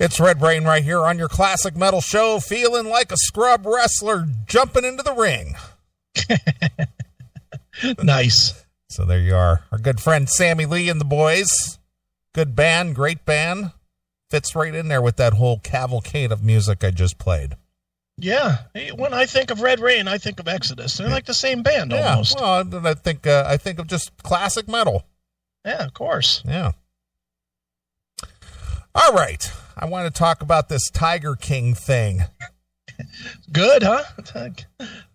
It's 0.00 0.18
Red 0.18 0.40
Rain 0.40 0.64
right 0.64 0.82
here 0.82 1.00
on 1.00 1.18
your 1.18 1.28
classic 1.28 1.76
metal 1.76 2.00
show, 2.00 2.40
feeling 2.40 2.88
like 2.88 3.12
a 3.12 3.18
scrub 3.18 3.66
wrestler 3.66 4.24
jumping 4.46 4.86
into 4.86 5.02
the 5.02 5.12
ring. 5.12 5.56
nice. 8.02 8.64
So 8.88 9.04
there 9.04 9.20
you 9.20 9.34
are. 9.34 9.62
Our 9.70 9.76
good 9.76 10.00
friend 10.00 10.26
Sammy 10.26 10.64
Lee 10.64 10.88
and 10.88 11.02
the 11.02 11.04
boys. 11.04 11.78
Good 12.32 12.56
band, 12.56 12.94
great 12.94 13.26
band. 13.26 13.72
Fits 14.30 14.56
right 14.56 14.74
in 14.74 14.88
there 14.88 15.02
with 15.02 15.16
that 15.16 15.34
whole 15.34 15.58
cavalcade 15.58 16.32
of 16.32 16.42
music 16.42 16.82
I 16.82 16.92
just 16.92 17.18
played. 17.18 17.56
Yeah, 18.16 18.56
when 18.94 19.12
I 19.12 19.26
think 19.26 19.50
of 19.50 19.60
Red 19.60 19.80
Rain, 19.80 20.08
I 20.08 20.16
think 20.16 20.40
of 20.40 20.48
Exodus. 20.48 20.96
They're 20.96 21.10
like 21.10 21.26
the 21.26 21.34
same 21.34 21.62
band 21.62 21.92
yeah, 21.92 22.12
almost. 22.12 22.40
Well, 22.40 22.86
I 22.86 22.94
think 22.94 23.26
uh, 23.26 23.44
I 23.46 23.58
think 23.58 23.78
of 23.78 23.86
just 23.86 24.16
classic 24.22 24.66
metal. 24.66 25.04
Yeah, 25.62 25.84
of 25.84 25.92
course. 25.92 26.42
Yeah. 26.46 26.72
All 28.94 29.12
right. 29.12 29.50
I 29.80 29.86
want 29.86 30.12
to 30.12 30.16
talk 30.16 30.42
about 30.42 30.68
this 30.68 30.90
Tiger 30.90 31.34
King 31.34 31.74
thing. 31.74 32.20
Good, 33.50 33.82
huh? 33.82 34.02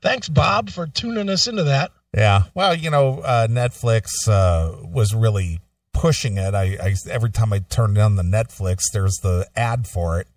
Thanks, 0.01 0.27
Bob, 0.27 0.71
for 0.71 0.87
tuning 0.87 1.29
us 1.29 1.45
into 1.47 1.65
that. 1.65 1.91
Yeah. 2.17 2.43
Well, 2.55 2.73
you 2.73 2.89
know, 2.89 3.19
uh, 3.19 3.45
Netflix 3.47 4.27
uh, 4.27 4.75
was 4.83 5.13
really 5.13 5.59
pushing 5.93 6.39
it. 6.39 6.55
I, 6.55 6.77
I 6.81 6.95
every 7.11 7.29
time 7.29 7.53
I 7.53 7.59
turn 7.59 7.95
on 7.99 8.15
the 8.15 8.23
Netflix, 8.23 8.85
there's 8.91 9.19
the 9.21 9.47
ad 9.55 9.87
for 9.87 10.19
it. 10.19 10.27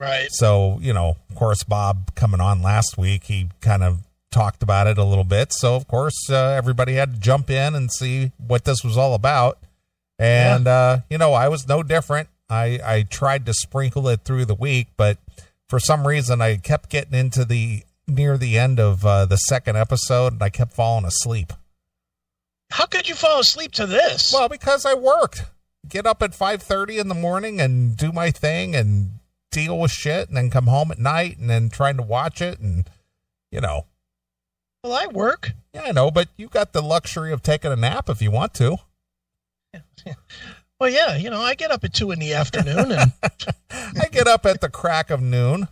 Right. 0.00 0.26
So, 0.30 0.78
you 0.80 0.92
know, 0.92 1.16
of 1.30 1.36
course, 1.36 1.62
Bob 1.62 2.16
coming 2.16 2.40
on 2.40 2.62
last 2.62 2.98
week, 2.98 3.24
he 3.24 3.48
kind 3.60 3.84
of 3.84 4.00
talked 4.32 4.64
about 4.64 4.88
it 4.88 4.98
a 4.98 5.04
little 5.04 5.22
bit. 5.22 5.52
So, 5.52 5.76
of 5.76 5.86
course, 5.86 6.28
uh, 6.28 6.54
everybody 6.56 6.94
had 6.94 7.14
to 7.14 7.20
jump 7.20 7.48
in 7.48 7.76
and 7.76 7.92
see 7.92 8.32
what 8.44 8.64
this 8.64 8.82
was 8.82 8.98
all 8.98 9.14
about. 9.14 9.58
And, 10.18 10.66
yeah. 10.66 10.72
uh, 10.72 11.00
you 11.08 11.18
know, 11.18 11.32
I 11.32 11.46
was 11.46 11.68
no 11.68 11.84
different. 11.84 12.28
I, 12.52 12.78
I 12.84 13.02
tried 13.02 13.46
to 13.46 13.54
sprinkle 13.54 14.08
it 14.08 14.20
through 14.24 14.44
the 14.44 14.54
week, 14.54 14.88
but 14.96 15.18
for 15.68 15.78
some 15.80 16.06
reason 16.06 16.40
I 16.40 16.56
kept 16.56 16.90
getting 16.90 17.18
into 17.18 17.44
the 17.44 17.82
near 18.06 18.36
the 18.36 18.58
end 18.58 18.78
of 18.78 19.06
uh, 19.06 19.24
the 19.26 19.36
second 19.36 19.76
episode 19.76 20.34
and 20.34 20.42
I 20.42 20.50
kept 20.50 20.72
falling 20.72 21.04
asleep. 21.04 21.52
How 22.70 22.86
could 22.86 23.08
you 23.08 23.14
fall 23.14 23.40
asleep 23.40 23.72
to 23.72 23.86
this? 23.86 24.32
Well, 24.32 24.48
because 24.48 24.86
I 24.86 24.94
worked. 24.94 25.44
Get 25.88 26.06
up 26.06 26.22
at 26.22 26.32
5:30 26.32 26.98
in 26.98 27.08
the 27.08 27.14
morning 27.14 27.60
and 27.60 27.96
do 27.96 28.12
my 28.12 28.30
thing 28.30 28.74
and 28.76 29.18
deal 29.50 29.78
with 29.78 29.90
shit 29.90 30.28
and 30.28 30.36
then 30.36 30.50
come 30.50 30.66
home 30.66 30.90
at 30.90 30.98
night 30.98 31.38
and 31.38 31.50
then 31.50 31.68
trying 31.68 31.96
to 31.96 32.02
watch 32.02 32.40
it 32.40 32.60
and 32.60 32.88
you 33.50 33.60
know. 33.60 33.86
Well, 34.82 34.94
I 34.94 35.06
work. 35.06 35.52
Yeah, 35.74 35.82
I 35.82 35.92
know, 35.92 36.10
but 36.10 36.28
you 36.36 36.48
got 36.48 36.72
the 36.72 36.82
luxury 36.82 37.32
of 37.32 37.42
taking 37.42 37.72
a 37.72 37.76
nap 37.76 38.08
if 38.08 38.20
you 38.20 38.30
want 38.30 38.54
to. 38.54 38.78
Well, 40.82 40.90
yeah, 40.90 41.14
you 41.14 41.30
know, 41.30 41.40
I 41.40 41.54
get 41.54 41.70
up 41.70 41.84
at 41.84 41.94
two 41.94 42.10
in 42.10 42.18
the 42.18 42.34
afternoon, 42.34 42.90
and 42.90 43.12
I 43.70 44.08
get 44.10 44.26
up 44.26 44.44
at 44.44 44.60
the 44.60 44.68
crack 44.68 45.10
of 45.10 45.22
noon. 45.22 45.68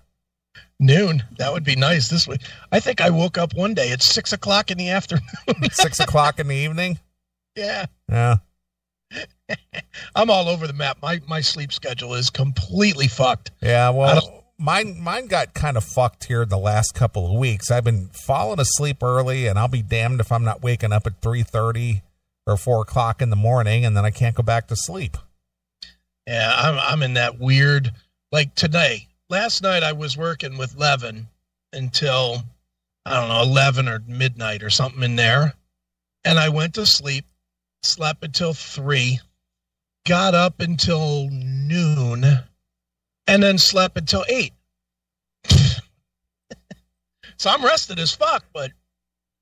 Noon, 0.78 1.25
that 1.36 1.52
would 1.52 1.64
be 1.64 1.75
nice. 1.75 2.06
This 2.06 2.28
week, 2.28 2.42
I 2.70 2.78
think 2.78 3.00
I 3.00 3.11
woke 3.11 3.36
up 3.36 3.52
one 3.52 3.75
day 3.75 3.91
at 3.91 4.05
six 4.05 4.33
o'clock 4.33 4.70
in 4.70 4.78
the 4.78 4.91
afternoon. 4.91 5.27
six 5.72 5.98
o'clock 5.98 6.39
in 6.39 6.47
the 6.47 6.55
evening. 6.55 7.00
Yeah. 7.56 7.86
Yeah. 8.08 8.36
I'm 10.14 10.30
all 10.30 10.48
over 10.48 10.69
the 10.69 10.75
map. 10.75 10.98
My 11.02 11.20
my 11.27 11.41
sleep 11.41 11.72
schedule 11.72 12.14
is 12.14 12.30
completely 12.30 13.08
fucked. 13.08 13.50
Yeah, 13.61 13.91
well, 13.91 14.45
mine 14.58 15.00
mine 15.00 15.27
got 15.27 15.55
kind 15.55 15.77
of 15.77 15.83
fucked 15.83 16.22
here 16.22 16.45
the 16.45 16.56
last 16.56 16.95
couple 16.95 17.27
of 17.27 17.36
weeks. 17.36 17.69
I've 17.69 17.83
been 17.83 18.11
falling 18.12 18.61
asleep 18.61 19.02
early, 19.02 19.48
and 19.48 19.58
I'll 19.58 19.67
be 19.67 19.83
damned 19.83 20.20
if 20.20 20.30
I'm 20.30 20.45
not 20.45 20.62
waking 20.62 20.92
up 20.92 21.05
at 21.08 21.20
three 21.20 21.42
thirty 21.42 22.02
or 22.50 22.56
four 22.56 22.82
o'clock 22.82 23.22
in 23.22 23.30
the 23.30 23.36
morning, 23.36 23.84
and 23.84 23.96
then 23.96 24.04
I 24.04 24.10
can't 24.10 24.34
go 24.34 24.42
back 24.42 24.68
to 24.68 24.76
sleep. 24.76 25.16
Yeah, 26.26 26.52
I'm 26.54 26.78
I'm 26.78 27.02
in 27.02 27.14
that 27.14 27.38
weird 27.38 27.90
like 28.30 28.54
today. 28.54 29.08
Last 29.28 29.62
night 29.62 29.82
I 29.82 29.92
was 29.92 30.16
working 30.16 30.58
with 30.58 30.76
Levin 30.76 31.28
until 31.72 32.42
I 33.06 33.18
don't 33.18 33.28
know 33.28 33.42
eleven 33.42 33.88
or 33.88 34.02
midnight 34.06 34.62
or 34.62 34.70
something 34.70 35.02
in 35.02 35.16
there, 35.16 35.54
and 36.24 36.39
I 36.39 36.48
went 36.48 36.74
to 36.74 36.86
sleep, 36.86 37.24
slept 37.83 38.24
until 38.24 38.52
three, 38.52 39.20
got 40.06 40.34
up 40.34 40.60
until 40.60 41.28
noon, 41.30 42.24
and 43.27 43.42
then 43.42 43.58
slept 43.58 43.96
until 43.96 44.24
eight. 44.28 44.52
so 47.36 47.50
I'm 47.50 47.64
rested 47.64 47.98
as 47.98 48.14
fuck, 48.14 48.44
but 48.52 48.72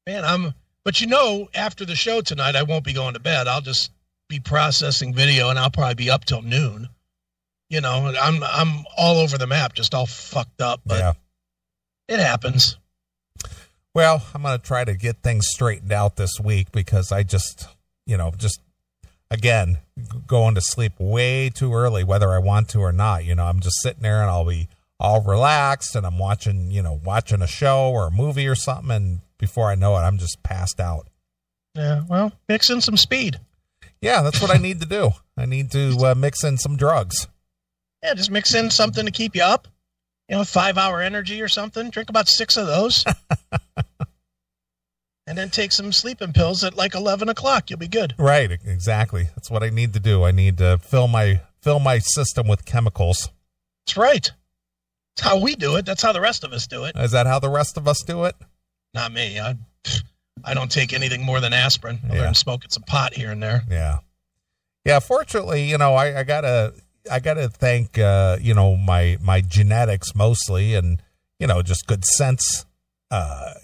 man, 0.07 0.25
I'm 0.25 0.55
but 0.89 1.03
you 1.03 1.07
know, 1.07 1.51
after 1.55 1.85
the 1.85 1.95
show 1.95 2.23
tonight, 2.23 2.57
I 2.57 2.63
won't 2.63 2.83
be 2.83 2.95
going 2.95 3.13
to 3.13 3.21
bed. 3.21 3.47
I'll 3.47 3.61
just 3.61 3.91
be 4.27 4.41
processing 4.41 5.13
video, 5.13 5.51
and 5.51 5.59
I'll 5.59 5.71
probably 5.71 5.97
be 5.97 6.09
up 6.09 6.25
till 6.25 6.41
noon. 6.41 6.89
You 7.69 7.83
know, 7.83 8.11
I'm 8.19 8.43
I'm 8.43 8.87
all 8.97 9.19
over 9.19 9.37
the 9.37 9.47
map, 9.47 9.75
just 9.75 9.95
all 9.95 10.07
fucked 10.07 10.63
up. 10.63 10.81
But 10.87 10.99
yeah. 10.99 11.13
it 12.09 12.21
happens. 12.21 12.79
Well, 13.93 14.25
I'm 14.35 14.41
going 14.41 14.59
to 14.59 14.67
try 14.67 14.83
to 14.83 14.95
get 14.95 15.23
things 15.23 15.49
straightened 15.49 15.93
out 15.93 16.17
this 16.17 16.41
week 16.43 16.73
because 16.73 17.13
I 17.13 17.23
just, 17.23 17.69
you 18.07 18.17
know, 18.17 18.33
just 18.39 18.63
again 19.31 19.81
going 20.27 20.55
to 20.55 20.63
sleep 20.63 20.95
way 20.99 21.51
too 21.51 21.75
early, 21.75 22.03
whether 22.03 22.31
I 22.31 22.39
want 22.39 22.71
to 22.71 22.79
or 22.79 22.93
not. 22.93 23.27
You 23.27 23.35
know, 23.35 23.45
I'm 23.45 23.61
just 23.61 23.83
sitting 23.83 24.05
there 24.05 24.23
and 24.23 24.31
I'll 24.31 24.47
be 24.47 24.69
all 24.99 25.23
relaxed 25.23 25.95
and 25.95 26.07
I'm 26.07 26.19
watching, 26.19 26.71
you 26.71 26.81
know, 26.81 26.99
watching 27.05 27.43
a 27.43 27.47
show 27.47 27.91
or 27.91 28.07
a 28.07 28.11
movie 28.11 28.49
or 28.49 28.55
something, 28.55 28.91
and 28.91 29.21
before 29.39 29.71
I 29.71 29.75
know 29.75 29.97
it, 29.97 30.01
I'm 30.01 30.19
just 30.19 30.43
passed 30.43 30.81
out. 30.81 31.09
Yeah, 31.75 32.03
well, 32.09 32.33
mix 32.49 32.71
in 32.71 32.81
some 32.81 32.97
speed. 32.97 33.39
Yeah, 34.01 34.23
that's 34.23 34.41
what 34.41 34.55
I 34.55 34.59
need 34.59 34.81
to 34.81 34.87
do. 34.87 35.11
I 35.37 35.47
need 35.47 35.71
to 35.73 35.97
uh, 36.05 36.15
mix 36.17 36.45
in 36.45 36.57
some 36.57 36.77
drugs. 36.77 37.29
Yeah, 38.03 38.15
just 38.15 38.31
mix 38.31 38.55
in 38.55 38.71
something 38.71 39.07
to 39.07 39.13
keep 39.13 39.35
you 39.35 39.43
up. 39.43 39.69
You 40.29 40.37
know, 40.37 40.45
five 40.45 40.77
hour 40.77 41.01
energy 41.01 41.41
or 41.41 41.49
something. 41.49 41.91
Drink 41.91 42.11
about 42.11 42.29
six 42.29 42.57
of 42.57 42.67
those. 42.67 43.05
and 45.27 45.37
then 45.37 45.51
take 45.51 45.73
some 45.73 45.93
sleeping 45.93 46.33
pills 46.33 46.65
at 46.65 46.77
like 46.77 46.95
11 46.95 47.29
o'clock. 47.29 47.71
You'll 47.71 47.79
be 47.79 47.89
good. 47.89 48.15
Right, 48.19 48.51
exactly. 48.51 49.29
That's 49.35 49.51
what 49.51 49.63
I 49.63 49.71
need 49.71 49.95
to 49.95 50.01
do. 50.01 50.25
I 50.25 50.31
need 50.31 50.59
to 50.59 50.79
fill 50.79 51.09
my 51.09 51.41
fill 51.61 51.81
my 51.81 51.99
system 51.99 52.47
with 52.47 52.65
chemicals. 52.65 53.31
That's 53.87 53.97
right. 53.97 54.31
That's 55.17 55.29
how 55.29 55.41
we 55.41 55.57
do 55.57 55.77
it. 55.77 55.87
That's 55.87 56.03
how 56.03 56.13
the 56.13 56.21
rest 56.21 56.45
of 56.45 56.53
us 56.53 56.67
do 56.67 56.85
it. 56.85 56.97
Is 56.97 57.13
that 57.13 57.27
how 57.27 57.39
the 57.39 57.51
rest 57.51 57.77
of 57.77 57.89
us 57.89 58.03
do 58.03 58.25
it? 58.25 58.37
Not 58.95 59.13
me. 59.13 59.39
I, 59.39 59.57
I 60.45 60.55
don't 60.55 60.71
take 60.71 60.93
anything 60.93 61.25
more 61.25 61.41
than 61.41 61.53
aspirin. 61.53 61.99
Other 62.05 62.17
yeah. 62.17 62.25
than 62.25 62.35
smoking 62.35 62.71
some 62.71 62.85
pot 62.85 63.15
here 63.15 63.31
and 63.31 63.43
there. 63.43 63.63
Yeah, 63.71 63.99
yeah. 64.85 64.99
Fortunately, 64.99 65.65
you 65.65 65.79
know, 65.79 65.95
I, 65.95 66.21
I 66.21 66.23
gotta, 66.25 66.75
I 67.11 67.21
gotta 67.21 67.49
thank, 67.49 67.99
uh, 67.99 68.39
you 68.41 68.55
know, 68.55 68.77
my 68.77 69.19
my 69.21 69.41
genetics 69.41 70.15
mostly, 70.15 70.75
and 70.75 71.03
you 71.39 71.47
know, 71.47 71.63
just 71.63 71.87
good 71.87 72.05
sense. 72.05 72.67
Uh, 73.11 73.55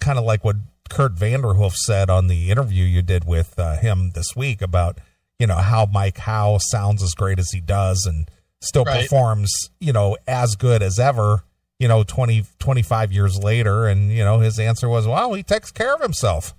kind 0.00 0.18
of 0.18 0.24
like 0.24 0.44
what 0.44 0.56
Kurt 0.88 1.14
Vanderhoof 1.14 1.74
said 1.74 2.10
on 2.10 2.28
the 2.28 2.50
interview 2.50 2.84
you 2.84 3.02
did 3.02 3.24
with 3.24 3.58
uh, 3.58 3.76
him 3.76 4.12
this 4.14 4.36
week 4.36 4.62
about, 4.62 4.98
you 5.38 5.46
know, 5.46 5.56
how 5.56 5.86
Mike 5.86 6.18
Howe 6.18 6.58
sounds 6.60 7.02
as 7.02 7.14
great 7.14 7.38
as 7.38 7.50
he 7.50 7.60
does 7.60 8.06
and 8.06 8.30
still 8.60 8.84
right. 8.84 9.02
performs, 9.02 9.52
you 9.80 9.92
know, 9.92 10.16
as 10.26 10.56
good 10.56 10.82
as 10.82 10.98
ever 10.98 11.42
you 11.78 11.88
know 11.88 12.02
20 12.02 12.44
25 12.58 13.12
years 13.12 13.38
later 13.38 13.86
and 13.86 14.10
you 14.12 14.24
know 14.24 14.38
his 14.40 14.58
answer 14.58 14.88
was 14.88 15.06
well 15.06 15.34
he 15.34 15.42
takes 15.42 15.70
care 15.70 15.94
of 15.94 16.00
himself. 16.00 16.54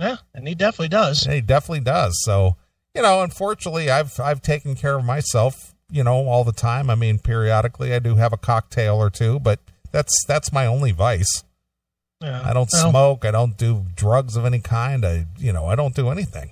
Yeah 0.00 0.16
and 0.34 0.46
he 0.46 0.54
definitely 0.54 0.88
does. 0.88 1.24
And 1.24 1.34
he 1.34 1.40
definitely 1.40 1.80
does. 1.80 2.22
So 2.22 2.56
you 2.94 3.02
know 3.02 3.22
unfortunately 3.22 3.90
i've 3.90 4.18
i've 4.20 4.42
taken 4.42 4.74
care 4.74 4.96
of 4.96 5.04
myself 5.04 5.74
you 5.90 6.04
know 6.04 6.26
all 6.28 6.44
the 6.44 6.52
time. 6.52 6.90
I 6.90 6.94
mean 6.94 7.18
periodically 7.18 7.92
i 7.92 7.98
do 7.98 8.16
have 8.16 8.32
a 8.32 8.38
cocktail 8.38 8.96
or 8.96 9.10
two 9.10 9.38
but 9.40 9.60
that's 9.92 10.24
that's 10.26 10.52
my 10.52 10.66
only 10.66 10.92
vice. 10.92 11.44
Yeah, 12.22 12.42
i 12.44 12.52
don't 12.54 12.70
well, 12.72 12.90
smoke. 12.90 13.24
I 13.24 13.30
don't 13.30 13.58
do 13.58 13.84
drugs 13.94 14.36
of 14.36 14.44
any 14.44 14.60
kind. 14.60 15.04
I 15.04 15.26
you 15.38 15.52
know 15.52 15.66
i 15.66 15.74
don't 15.74 15.94
do 15.94 16.08
anything. 16.08 16.50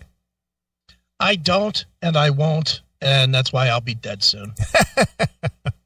I 1.20 1.36
don't 1.36 1.84
and 2.02 2.16
i 2.16 2.30
won't 2.30 2.82
and 3.00 3.32
that's 3.32 3.52
why 3.52 3.68
i'll 3.68 3.80
be 3.80 3.94
dead 3.94 4.22
soon 4.24 4.54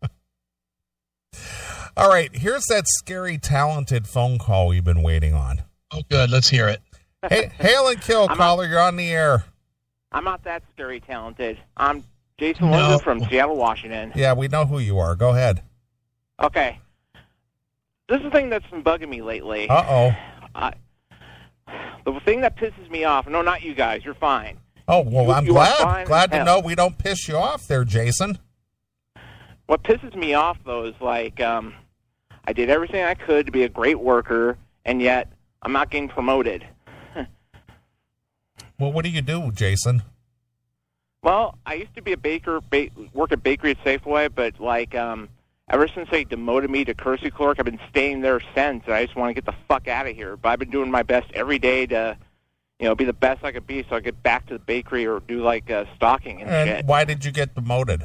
All 1.98 2.08
right, 2.08 2.30
here's 2.32 2.64
that 2.66 2.84
scary, 2.86 3.38
talented 3.38 4.06
phone 4.06 4.38
call 4.38 4.68
we've 4.68 4.84
been 4.84 5.02
waiting 5.02 5.34
on. 5.34 5.62
Oh, 5.90 6.02
good. 6.08 6.30
Let's 6.30 6.48
hear 6.48 6.68
it. 6.68 6.80
Hey, 7.28 7.50
hail 7.58 7.88
and 7.88 8.00
kill, 8.00 8.28
caller. 8.28 8.62
Not, 8.62 8.70
you're 8.70 8.80
on 8.80 8.94
the 8.94 9.10
air. 9.10 9.42
I'm 10.12 10.22
not 10.22 10.44
that 10.44 10.62
scary 10.72 11.00
talented. 11.00 11.58
I'm 11.76 12.04
Jason 12.38 12.70
no. 12.70 13.00
from 13.00 13.24
Seattle, 13.24 13.56
Washington. 13.56 14.12
Yeah, 14.14 14.34
we 14.34 14.46
know 14.46 14.64
who 14.64 14.78
you 14.78 15.00
are. 15.00 15.16
Go 15.16 15.30
ahead. 15.30 15.64
Okay. 16.40 16.78
This 18.08 18.18
is 18.18 18.22
the 18.22 18.30
thing 18.30 18.48
that's 18.48 18.66
been 18.70 18.84
bugging 18.84 19.08
me 19.08 19.20
lately. 19.20 19.68
Uh 19.68 20.14
oh. 20.54 20.72
the 22.04 22.20
thing 22.20 22.42
that 22.42 22.56
pisses 22.56 22.88
me 22.88 23.02
off. 23.02 23.26
No, 23.26 23.42
not 23.42 23.62
you 23.62 23.74
guys. 23.74 24.04
You're 24.04 24.14
fine. 24.14 24.56
Oh 24.86 25.00
well, 25.00 25.24
you, 25.24 25.32
I'm 25.32 25.46
you 25.46 25.52
glad. 25.52 26.06
Glad 26.06 26.30
to 26.30 26.44
know 26.44 26.60
we 26.60 26.76
don't 26.76 26.96
piss 26.96 27.26
you 27.26 27.36
off 27.36 27.66
there, 27.66 27.84
Jason. 27.84 28.38
What 29.66 29.82
pisses 29.82 30.14
me 30.14 30.34
off 30.34 30.58
though 30.64 30.84
is 30.84 30.94
like 31.00 31.40
um, 31.40 31.74
I 32.48 32.54
did 32.54 32.70
everything 32.70 33.04
I 33.04 33.12
could 33.12 33.44
to 33.44 33.52
be 33.52 33.64
a 33.64 33.68
great 33.68 34.00
worker, 34.00 34.56
and 34.86 35.02
yet 35.02 35.28
I'm 35.60 35.70
not 35.70 35.90
getting 35.90 36.08
promoted. 36.08 36.66
well, 38.78 38.90
what 38.90 39.04
do 39.04 39.10
you 39.10 39.20
do, 39.20 39.52
Jason? 39.52 40.02
Well, 41.22 41.58
I 41.66 41.74
used 41.74 41.94
to 41.96 42.00
be 42.00 42.12
a 42.14 42.16
baker, 42.16 42.62
ba- 42.62 42.88
work 43.12 43.32
at 43.32 43.42
bakery 43.42 43.72
at 43.72 43.84
Safeway, 43.84 44.30
but 44.34 44.58
like 44.60 44.94
um, 44.94 45.28
ever 45.68 45.88
since 45.88 46.08
they 46.10 46.24
demoted 46.24 46.70
me 46.70 46.86
to 46.86 46.94
courtesy 46.94 47.30
clerk, 47.30 47.58
I've 47.58 47.66
been 47.66 47.80
staying 47.90 48.22
there 48.22 48.40
since. 48.54 48.82
And 48.86 48.94
I 48.94 49.04
just 49.04 49.14
want 49.14 49.28
to 49.28 49.34
get 49.34 49.44
the 49.44 49.54
fuck 49.68 49.86
out 49.86 50.06
of 50.06 50.16
here. 50.16 50.38
But 50.38 50.48
I've 50.48 50.58
been 50.58 50.70
doing 50.70 50.90
my 50.90 51.02
best 51.02 51.30
every 51.34 51.58
day 51.58 51.84
to, 51.88 52.16
you 52.80 52.86
know, 52.88 52.94
be 52.94 53.04
the 53.04 53.12
best 53.12 53.44
I 53.44 53.52
could 53.52 53.66
be, 53.66 53.84
so 53.90 53.96
I 53.96 54.00
get 54.00 54.22
back 54.22 54.46
to 54.46 54.54
the 54.54 54.58
bakery 54.58 55.06
or 55.06 55.20
do 55.20 55.42
like 55.42 55.70
uh, 55.70 55.84
stocking 55.96 56.40
and, 56.40 56.48
And 56.48 56.68
shit. 56.70 56.86
why 56.86 57.04
did 57.04 57.26
you 57.26 57.30
get 57.30 57.54
demoted? 57.54 58.04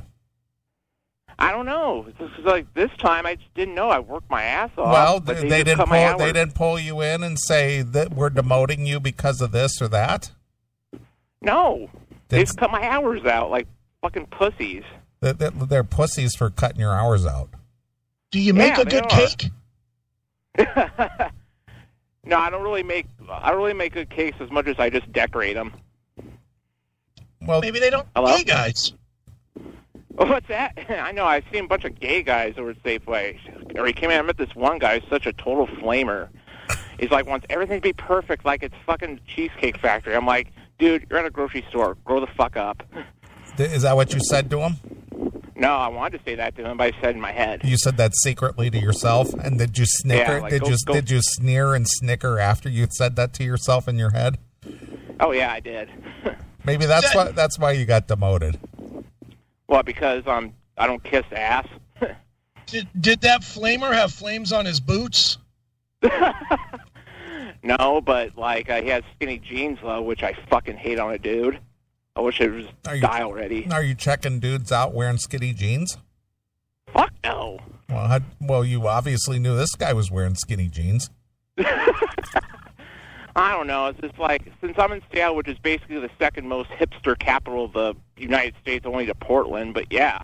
I 1.40 1.52
don't 1.52 1.66
know. 1.66 2.06
This 2.20 2.30
is 2.38 2.46
like 2.46 2.72
this 2.74 2.92
time 3.00 3.26
I 3.26 3.36
just 3.36 3.54
didn't 3.54 3.76
know. 3.76 3.90
I 3.90 4.00
worked 4.00 4.30
my 4.30 4.44
ass 4.44 4.70
off. 4.78 4.92
well, 4.92 5.20
but 5.20 5.42
they, 5.42 5.50
they, 5.50 5.64
didn't 5.64 5.88
pull. 5.88 6.18
They 6.18 6.32
didn't 6.32 6.56
pull 6.56 6.80
you 6.80 7.02
in 7.02 7.24
and 7.24 7.38
say 7.40 7.82
that 7.82 8.14
we're 8.14 8.30
demoting 8.30 8.86
you 8.86 9.00
because 9.00 9.42
of 9.42 9.52
this 9.52 9.82
or 9.82 9.88
that. 9.90 10.32
No, 11.42 11.90
they 12.30 12.44
just 12.44 12.58
cut 12.58 12.72
my 12.72 12.88
hours 12.88 13.26
out 13.26 13.52
like 13.52 13.68
fucking 14.02 14.28
pussies. 14.28 14.84
That 15.22 15.40
that- 15.40 15.70
they're 15.70 15.84
pussies 15.84 16.36
for 16.36 16.50
cutting 16.50 16.80
your 16.80 16.94
hours 16.94 17.26
out. 17.26 17.50
Do 18.32 18.40
you 18.40 18.54
make 18.54 18.78
Yeah, 18.78 18.82
a 18.82 18.86
good 18.86 19.10
cake? 19.10 19.50
no, 22.26 22.38
I 22.38 22.50
don't 22.50 22.64
really 22.64 22.84
make. 22.84 23.08
I 23.30 23.50
don't 23.50 23.58
really 23.60 23.74
make 23.74 23.94
good 23.94 24.10
cakes 24.10 24.38
as 24.40 24.50
much 24.52 24.68
as 24.68 24.76
I 24.80 24.90
just 24.90 25.12
decorate 25.12 25.56
them. 25.56 25.74
Well, 27.42 27.62
Maybe 27.62 27.80
they 27.80 27.90
don't. 27.90 28.08
Hello? 28.16 28.36
Hey 28.36 28.44
guys. 28.44 28.94
Oh, 30.18 30.26
what's 30.28 30.48
that? 30.48 30.78
I 30.90 31.12
know. 31.12 31.26
I've 31.26 31.44
seen 31.52 31.66
a 31.66 31.68
bunch 31.68 31.86
of 31.86 32.00
gay 32.00 32.24
guys 32.24 32.54
over 32.58 32.72
at 32.72 32.84
Safeway. 32.84 33.38
Or 33.78 33.86
he 33.86 33.94
came 33.94 34.12
in. 34.12 34.20
I 34.20 34.22
met 34.22 34.38
this 34.38 34.54
one 34.56 34.78
guy. 34.80 35.00
Who's 35.00 35.10
such 35.10 35.26
a 35.26 35.34
total 35.34 35.68
flamer. 35.68 36.30
He's 37.00 37.12
like 37.12 37.26
wants 37.26 37.46
everything 37.50 37.78
to 37.78 37.82
be 37.82 37.94
perfect, 37.94 38.46
like 38.46 38.64
it's 38.64 38.76
fucking 38.86 39.20
Cheesecake 39.28 39.78
Factory. 39.80 40.16
I'm 40.16 40.26
like, 40.26 40.54
dude, 40.78 41.06
you're 41.10 41.20
at 41.20 41.26
a 41.26 41.30
grocery 41.30 41.66
store. 41.70 41.98
Grow 42.06 42.20
the 42.20 42.28
fuck 42.28 42.56
up. 42.56 42.84
is 43.58 43.82
that 43.82 43.96
what 43.96 44.14
you 44.14 44.20
said 44.22 44.50
to 44.52 44.60
him? 44.60 44.76
No, 45.56 45.70
I 45.76 45.88
wanted 45.88 46.20
to 46.20 46.24
say 46.24 46.36
that 46.36 46.56
to 46.56 46.64
him, 46.70 46.78
but 46.78 46.94
I 46.94 47.02
said 47.02 47.16
in 47.16 47.22
my 47.22 47.32
head. 47.32 47.62
You 47.64 47.78
said 47.78 47.98
that 47.98 48.14
secretly 48.16 48.70
to 48.70 48.80
yourself, 48.80 49.34
and 49.34 49.58
did 49.58 49.78
you 49.78 49.86
snicker? 49.88 50.34
Yeah, 50.36 50.40
like, 50.40 50.52
did 50.52 50.62
go- 50.62 50.70
you 50.70 50.78
go- 50.86 50.94
did 50.94 51.10
you 51.10 51.20
sneer 51.22 51.74
and 51.74 51.88
snicker 51.88 52.40
after 52.40 52.70
you 52.70 52.88
said 52.92 53.16
that 53.18 53.34
to 53.34 53.44
yourself 53.44 53.88
in 53.88 53.98
your 53.98 54.12
head? 54.12 54.38
Oh 55.20 55.32
yeah, 55.32 55.52
I 55.52 55.60
did. 55.60 55.90
Maybe 56.66 56.86
that's 56.86 57.14
That- 57.14 57.16
why 57.16 57.32
that's 57.32 57.60
why 57.60 57.72
you 57.74 57.86
got 57.86 58.08
demoted. 58.08 58.60
Well, 59.74 59.82
because 59.82 60.22
um, 60.28 60.54
I 60.78 60.86
don't 60.86 61.04
kiss 61.04 61.26
ass. 61.32 61.68
Did, 62.68 62.88
did 63.00 63.22
that 63.22 63.42
flamer 63.42 63.92
have 63.92 64.14
flames 64.14 64.54
on 64.54 64.66
his 64.66 64.80
boots? 64.80 65.38
no, 67.64 68.00
but 68.02 68.38
like 68.38 68.70
uh, 68.70 68.82
he 68.82 68.88
had 68.88 69.04
skinny 69.16 69.38
jeans 69.40 69.80
though, 69.82 70.02
which 70.02 70.24
I 70.24 70.34
fucking 70.50 70.78
hate 70.78 70.98
on 70.98 71.12
a 71.14 71.18
dude. 71.18 71.60
I 72.16 72.22
wish 72.22 72.40
it 72.40 72.52
was 72.52 72.66
Are 72.88 72.96
you- 72.96 73.02
die 73.02 73.22
already. 73.24 73.68
Are 73.70 73.84
you 73.84 73.96
checking 73.96 74.40
dudes 74.40 74.72
out 74.72 74.94
wearing 74.94 75.18
skinny 75.18 75.54
jeans? 75.54 75.98
Fuck 76.94 77.12
no. 77.24 77.60
Well, 77.90 78.08
how, 78.08 78.20
well, 78.40 78.64
you 78.64 78.88
obviously 78.88 79.40
knew 79.40 79.56
this 79.58 79.76
guy 79.76 79.92
was 79.94 80.10
wearing 80.10 80.36
skinny 80.36 80.68
jeans. 80.68 81.10
I 83.36 83.52
don't 83.52 83.68
know. 83.68 83.88
It's 83.88 84.00
just 84.00 84.20
like 84.20 84.44
since 84.62 84.78
I'm 84.78 84.92
in 84.92 85.02
Seattle, 85.12 85.36
which 85.36 85.48
is 85.48 85.58
basically 85.58 86.00
the 86.00 86.10
second 86.20 86.48
most 86.48 86.70
hipster 86.70 87.18
capital 87.18 87.66
of 87.66 87.74
the 87.74 87.96
United 88.18 88.56
States, 88.62 88.86
only 88.86 89.06
to 89.08 89.16
Portland. 89.16 89.74
But 89.74 89.92
yeah, 89.92 90.22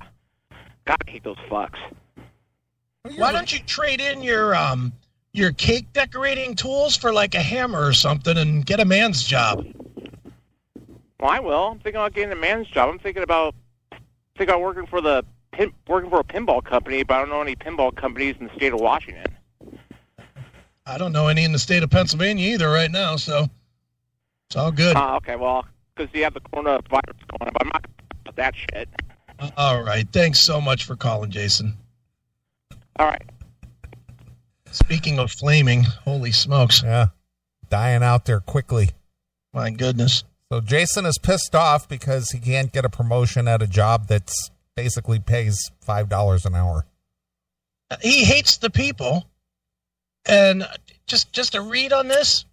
God, 0.85 0.97
I 1.07 1.09
hate 1.09 1.23
those 1.23 1.37
fucks. 1.49 1.79
Why 3.15 3.31
don't 3.31 3.51
you 3.51 3.59
trade 3.59 4.01
in 4.01 4.21
your 4.21 4.55
um 4.55 4.93
your 5.31 5.51
cake 5.53 5.91
decorating 5.93 6.55
tools 6.55 6.95
for 6.95 7.11
like 7.11 7.33
a 7.33 7.41
hammer 7.41 7.83
or 7.83 7.93
something 7.93 8.37
and 8.37 8.65
get 8.65 8.79
a 8.79 8.85
man's 8.85 9.23
job? 9.23 9.65
Well, 11.19 11.31
I 11.31 11.39
will. 11.39 11.69
I'm 11.69 11.79
thinking 11.79 11.95
about 11.95 12.13
getting 12.13 12.31
a 12.31 12.35
man's 12.35 12.67
job. 12.67 12.89
I'm 12.89 12.99
thinking 12.99 13.23
about 13.23 13.55
thinking 14.37 14.53
about 14.53 14.61
working 14.61 14.85
for 14.85 15.01
the 15.01 15.25
pin, 15.51 15.73
working 15.87 16.09
for 16.09 16.19
a 16.19 16.23
pinball 16.23 16.63
company, 16.63 17.03
but 17.03 17.15
I 17.15 17.19
don't 17.19 17.29
know 17.29 17.41
any 17.41 17.55
pinball 17.55 17.95
companies 17.95 18.35
in 18.39 18.47
the 18.47 18.53
state 18.55 18.73
of 18.73 18.79
Washington. 18.79 19.25
I 20.89 20.97
don't 20.97 21.11
know 21.11 21.27
any 21.27 21.43
in 21.43 21.51
the 21.51 21.59
state 21.59 21.83
of 21.83 21.91
Pennsylvania 21.91 22.51
either 22.53 22.67
right 22.69 22.89
now, 22.89 23.15
so 23.15 23.47
it's 24.47 24.55
all 24.55 24.71
good. 24.71 24.97
Oh, 24.97 25.17
okay. 25.17 25.35
Well, 25.35 25.65
because 25.95 26.11
you 26.15 26.23
have 26.23 26.33
the 26.33 26.41
coronavirus 26.41 26.89
going 26.89 27.41
on, 27.41 27.49
but 27.53 27.61
I'm 27.61 27.67
not 27.67 27.83
gonna 27.83 27.95
talk 27.97 28.17
about 28.21 28.35
that 28.37 28.55
shit. 28.55 28.89
Uh, 29.39 29.51
all 29.55 29.83
right. 29.83 30.07
Thanks 30.11 30.43
so 30.43 30.59
much 30.59 30.85
for 30.85 30.95
calling, 30.95 31.29
Jason. 31.29 31.77
All 32.97 33.05
right. 33.05 33.21
Speaking 34.71 35.19
of 35.19 35.31
flaming, 35.31 35.83
holy 35.83 36.31
smokes. 36.31 36.81
Yeah, 36.81 37.07
dying 37.69 38.01
out 38.01 38.25
there 38.25 38.39
quickly. 38.39 38.89
My 39.53 39.69
goodness. 39.69 40.23
So 40.51 40.59
Jason 40.59 41.05
is 41.05 41.19
pissed 41.19 41.53
off 41.53 41.87
because 41.87 42.31
he 42.31 42.39
can't 42.39 42.71
get 42.71 42.83
a 42.83 42.89
promotion 42.89 43.47
at 43.47 43.61
a 43.61 43.67
job 43.67 44.07
that's 44.07 44.49
basically 44.75 45.19
pays 45.19 45.69
five 45.81 46.09
dollars 46.09 46.47
an 46.47 46.55
hour. 46.55 46.87
He 48.01 48.23
hates 48.25 48.57
the 48.57 48.71
people. 48.71 49.28
And 50.29 50.67
just 51.07 51.31
just 51.33 51.55
a 51.55 51.61
read 51.61 51.91
on 51.93 52.07
this, 52.07 52.45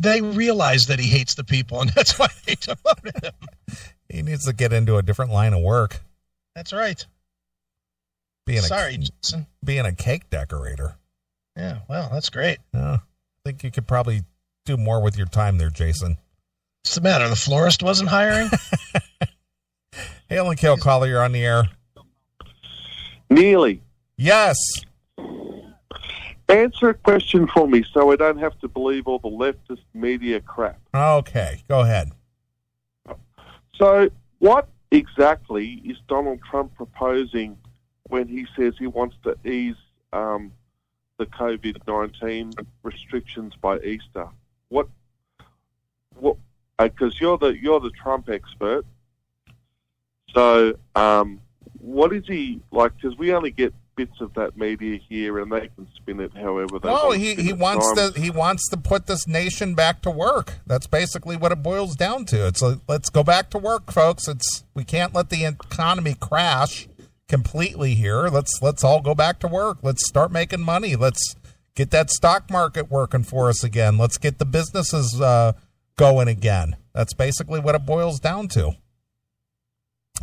they 0.00 0.20
realize 0.20 0.86
that 0.86 0.98
he 0.98 1.08
hates 1.08 1.34
the 1.34 1.44
people, 1.44 1.80
and 1.80 1.90
that's 1.94 2.18
why 2.18 2.28
they 2.46 2.54
demoted 2.54 3.24
him. 3.24 3.32
He 4.08 4.22
needs 4.22 4.44
to 4.46 4.52
get 4.52 4.72
into 4.72 4.96
a 4.96 5.02
different 5.02 5.32
line 5.32 5.52
of 5.52 5.62
work. 5.62 6.00
That's 6.54 6.72
right. 6.72 7.04
Being 8.46 8.62
Sorry, 8.62 8.94
a 8.94 8.98
Jason. 8.98 9.46
being 9.62 9.84
a 9.84 9.92
cake 9.92 10.30
decorator. 10.30 10.96
Yeah, 11.56 11.80
well, 11.88 12.08
that's 12.12 12.30
great. 12.30 12.58
Yeah, 12.72 12.94
I 12.94 13.00
think 13.44 13.62
you 13.62 13.70
could 13.70 13.86
probably 13.86 14.22
do 14.64 14.76
more 14.76 15.02
with 15.02 15.18
your 15.18 15.26
time 15.26 15.58
there, 15.58 15.70
Jason. 15.70 16.16
What's 16.82 16.94
the 16.94 17.00
matter? 17.02 17.28
The 17.28 17.36
florist 17.36 17.82
wasn't 17.82 18.08
hiring? 18.08 18.48
Hail 20.28 20.48
and 20.48 20.58
kill 20.58 20.76
caller, 20.76 21.06
you're 21.06 21.22
on 21.22 21.32
the 21.32 21.44
air. 21.44 21.64
Neeley. 23.30 23.80
Yes. 24.16 24.56
Answer 26.48 26.90
a 26.90 26.94
question 26.94 27.46
for 27.46 27.68
me 27.68 27.84
so 27.92 28.10
I 28.10 28.16
don't 28.16 28.38
have 28.38 28.58
to 28.60 28.68
believe 28.68 29.06
all 29.06 29.18
the 29.18 29.28
leftist 29.28 29.82
media 29.92 30.40
crap. 30.40 30.80
Okay, 30.94 31.62
go 31.68 31.80
ahead. 31.80 32.12
So, 33.74 34.08
what 34.38 34.68
exactly 34.90 35.82
is 35.84 35.98
Donald 36.08 36.40
Trump 36.50 36.74
proposing 36.74 37.58
when 38.08 38.26
he 38.26 38.46
says 38.56 38.74
he 38.78 38.86
wants 38.86 39.16
to 39.24 39.36
ease 39.46 39.76
um, 40.14 40.52
the 41.18 41.26
COVID 41.26 41.86
19 41.86 42.52
restrictions 42.82 43.54
by 43.60 43.78
Easter? 43.80 44.26
What? 44.70 44.88
What? 46.14 46.38
Because 46.78 47.20
you're 47.20 47.36
the 47.36 47.58
you're 47.60 47.80
the 47.80 47.90
Trump 47.90 48.30
expert. 48.30 48.86
So, 50.34 50.74
um, 50.94 51.40
what 51.78 52.12
is 52.14 52.26
he 52.26 52.60
like? 52.70 52.96
Because 52.96 53.18
we 53.18 53.32
only 53.32 53.50
get 53.50 53.74
bits 53.98 54.20
of 54.20 54.32
that 54.34 54.56
media 54.56 54.98
here, 55.08 55.38
and 55.40 55.50
they 55.52 55.68
can 55.74 55.86
spin 55.96 56.20
it 56.20 56.32
however 56.34 56.78
they 56.78 56.88
No, 56.88 57.08
want. 57.08 57.18
he, 57.18 57.34
he 57.34 57.52
wants 57.52 57.92
to 57.92 58.18
he 58.18 58.30
wants 58.30 58.68
to 58.70 58.76
put 58.76 59.06
this 59.06 59.26
nation 59.26 59.74
back 59.74 60.00
to 60.02 60.10
work. 60.10 60.54
That's 60.66 60.86
basically 60.86 61.36
what 61.36 61.50
it 61.50 61.62
boils 61.62 61.96
down 61.96 62.24
to. 62.26 62.46
It's 62.46 62.62
like 62.62 62.78
let's 62.88 63.10
go 63.10 63.24
back 63.24 63.50
to 63.50 63.58
work, 63.58 63.90
folks. 63.92 64.28
It's 64.28 64.64
we 64.74 64.84
can't 64.84 65.12
let 65.12 65.30
the 65.30 65.44
economy 65.44 66.14
crash 66.18 66.88
completely 67.28 67.94
here. 67.94 68.28
Let's 68.28 68.60
let's 68.62 68.84
all 68.84 69.00
go 69.02 69.14
back 69.14 69.40
to 69.40 69.48
work. 69.48 69.78
Let's 69.82 70.06
start 70.06 70.30
making 70.30 70.62
money. 70.62 70.94
Let's 70.96 71.34
get 71.74 71.90
that 71.90 72.10
stock 72.10 72.50
market 72.50 72.90
working 72.90 73.24
for 73.24 73.48
us 73.48 73.62
again. 73.64 73.98
Let's 73.98 74.16
get 74.18 74.38
the 74.38 74.46
businesses 74.46 75.20
uh, 75.20 75.52
going 75.96 76.28
again. 76.28 76.76
That's 76.94 77.14
basically 77.14 77.60
what 77.60 77.74
it 77.74 77.84
boils 77.84 78.20
down 78.20 78.48
to. 78.48 78.72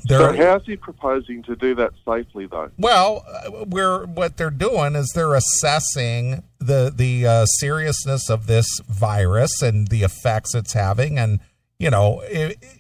So 0.10 0.32
There, 0.32 0.34
how's 0.34 0.66
he 0.66 0.76
proposing 0.76 1.42
to 1.44 1.56
do 1.56 1.74
that 1.76 1.94
safely, 2.08 2.46
though? 2.48 2.70
well, 2.78 3.26
uh, 3.28 3.66
we're 3.66 4.06
what 4.06 4.38
they're 4.38 4.50
doing 4.52 4.96
is 4.96 5.12
they're 5.16 5.36
assessing 5.36 6.44
the 6.60 6.92
the 6.96 7.26
uh, 7.26 7.46
seriousness 7.46 8.30
of 8.30 8.48
this 8.48 8.68
virus 8.88 9.62
and 9.62 9.88
the 9.88 10.04
effects 10.04 10.54
it's 10.54 10.74
having, 10.74 11.18
and 11.18 11.40
you 11.80 11.90
know, 11.90 12.22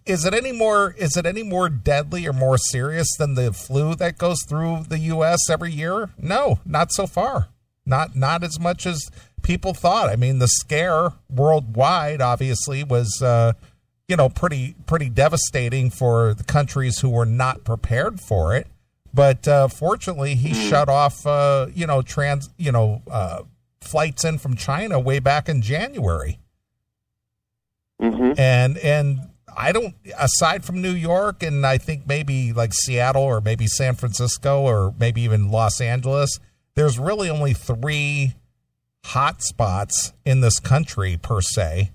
is 0.05 0.25
it 0.25 0.33
any 0.33 0.51
more 0.51 0.93
is 0.97 1.17
it 1.17 1.25
any 1.25 1.43
more 1.43 1.67
deadly 1.69 2.27
or 2.27 2.33
more 2.33 2.57
serious 2.57 3.09
than 3.17 3.35
the 3.35 3.51
flu 3.51 3.95
that 3.95 4.17
goes 4.17 4.41
through 4.47 4.85
the 4.87 4.99
U.S. 4.99 5.49
every 5.49 5.71
year? 5.71 6.09
No, 6.17 6.59
not 6.65 6.91
so 6.91 7.05
far. 7.07 7.49
Not 7.85 8.15
not 8.15 8.43
as 8.43 8.59
much 8.59 8.85
as 8.85 9.09
people 9.41 9.73
thought. 9.73 10.09
I 10.09 10.15
mean, 10.15 10.39
the 10.39 10.47
scare 10.47 11.13
worldwide 11.29 12.21
obviously 12.21 12.83
was. 12.83 13.21
Uh, 13.21 13.53
you 14.07 14.15
know, 14.15 14.29
pretty 14.29 14.75
pretty 14.85 15.09
devastating 15.09 15.89
for 15.89 16.33
the 16.33 16.43
countries 16.43 16.99
who 16.99 17.09
were 17.09 17.25
not 17.25 17.63
prepared 17.63 18.19
for 18.19 18.55
it. 18.55 18.67
But 19.13 19.47
uh, 19.47 19.67
fortunately, 19.69 20.35
he 20.35 20.53
shut 20.53 20.89
off, 20.89 21.25
uh, 21.25 21.67
you 21.73 21.87
know, 21.87 22.01
trans, 22.01 22.49
you 22.57 22.71
know, 22.71 23.01
uh, 23.09 23.43
flights 23.79 24.25
in 24.25 24.37
from 24.39 24.55
China 24.57 24.99
way 24.99 25.19
back 25.19 25.47
in 25.47 25.61
January, 25.61 26.39
Mm-hmm. 28.01 28.33
and 28.37 28.77
and 28.79 29.19
I 29.57 29.71
don't, 29.71 29.95
aside 30.17 30.65
from 30.65 30.81
New 30.81 30.91
York 30.91 31.41
and 31.41 31.65
I 31.65 31.77
think 31.77 32.05
maybe 32.05 32.51
like 32.51 32.73
Seattle 32.73 33.23
or 33.23 33.39
maybe 33.39 33.67
San 33.67 33.95
Francisco 33.95 34.61
or 34.61 34.93
maybe 34.99 35.21
even 35.21 35.49
Los 35.49 35.79
Angeles, 35.79 36.39
there's 36.75 36.99
really 36.99 37.29
only 37.29 37.53
three 37.53 38.33
hot 39.05 39.41
spots 39.41 40.11
in 40.25 40.41
this 40.41 40.59
country 40.59 41.17
per 41.21 41.39
se 41.39 41.91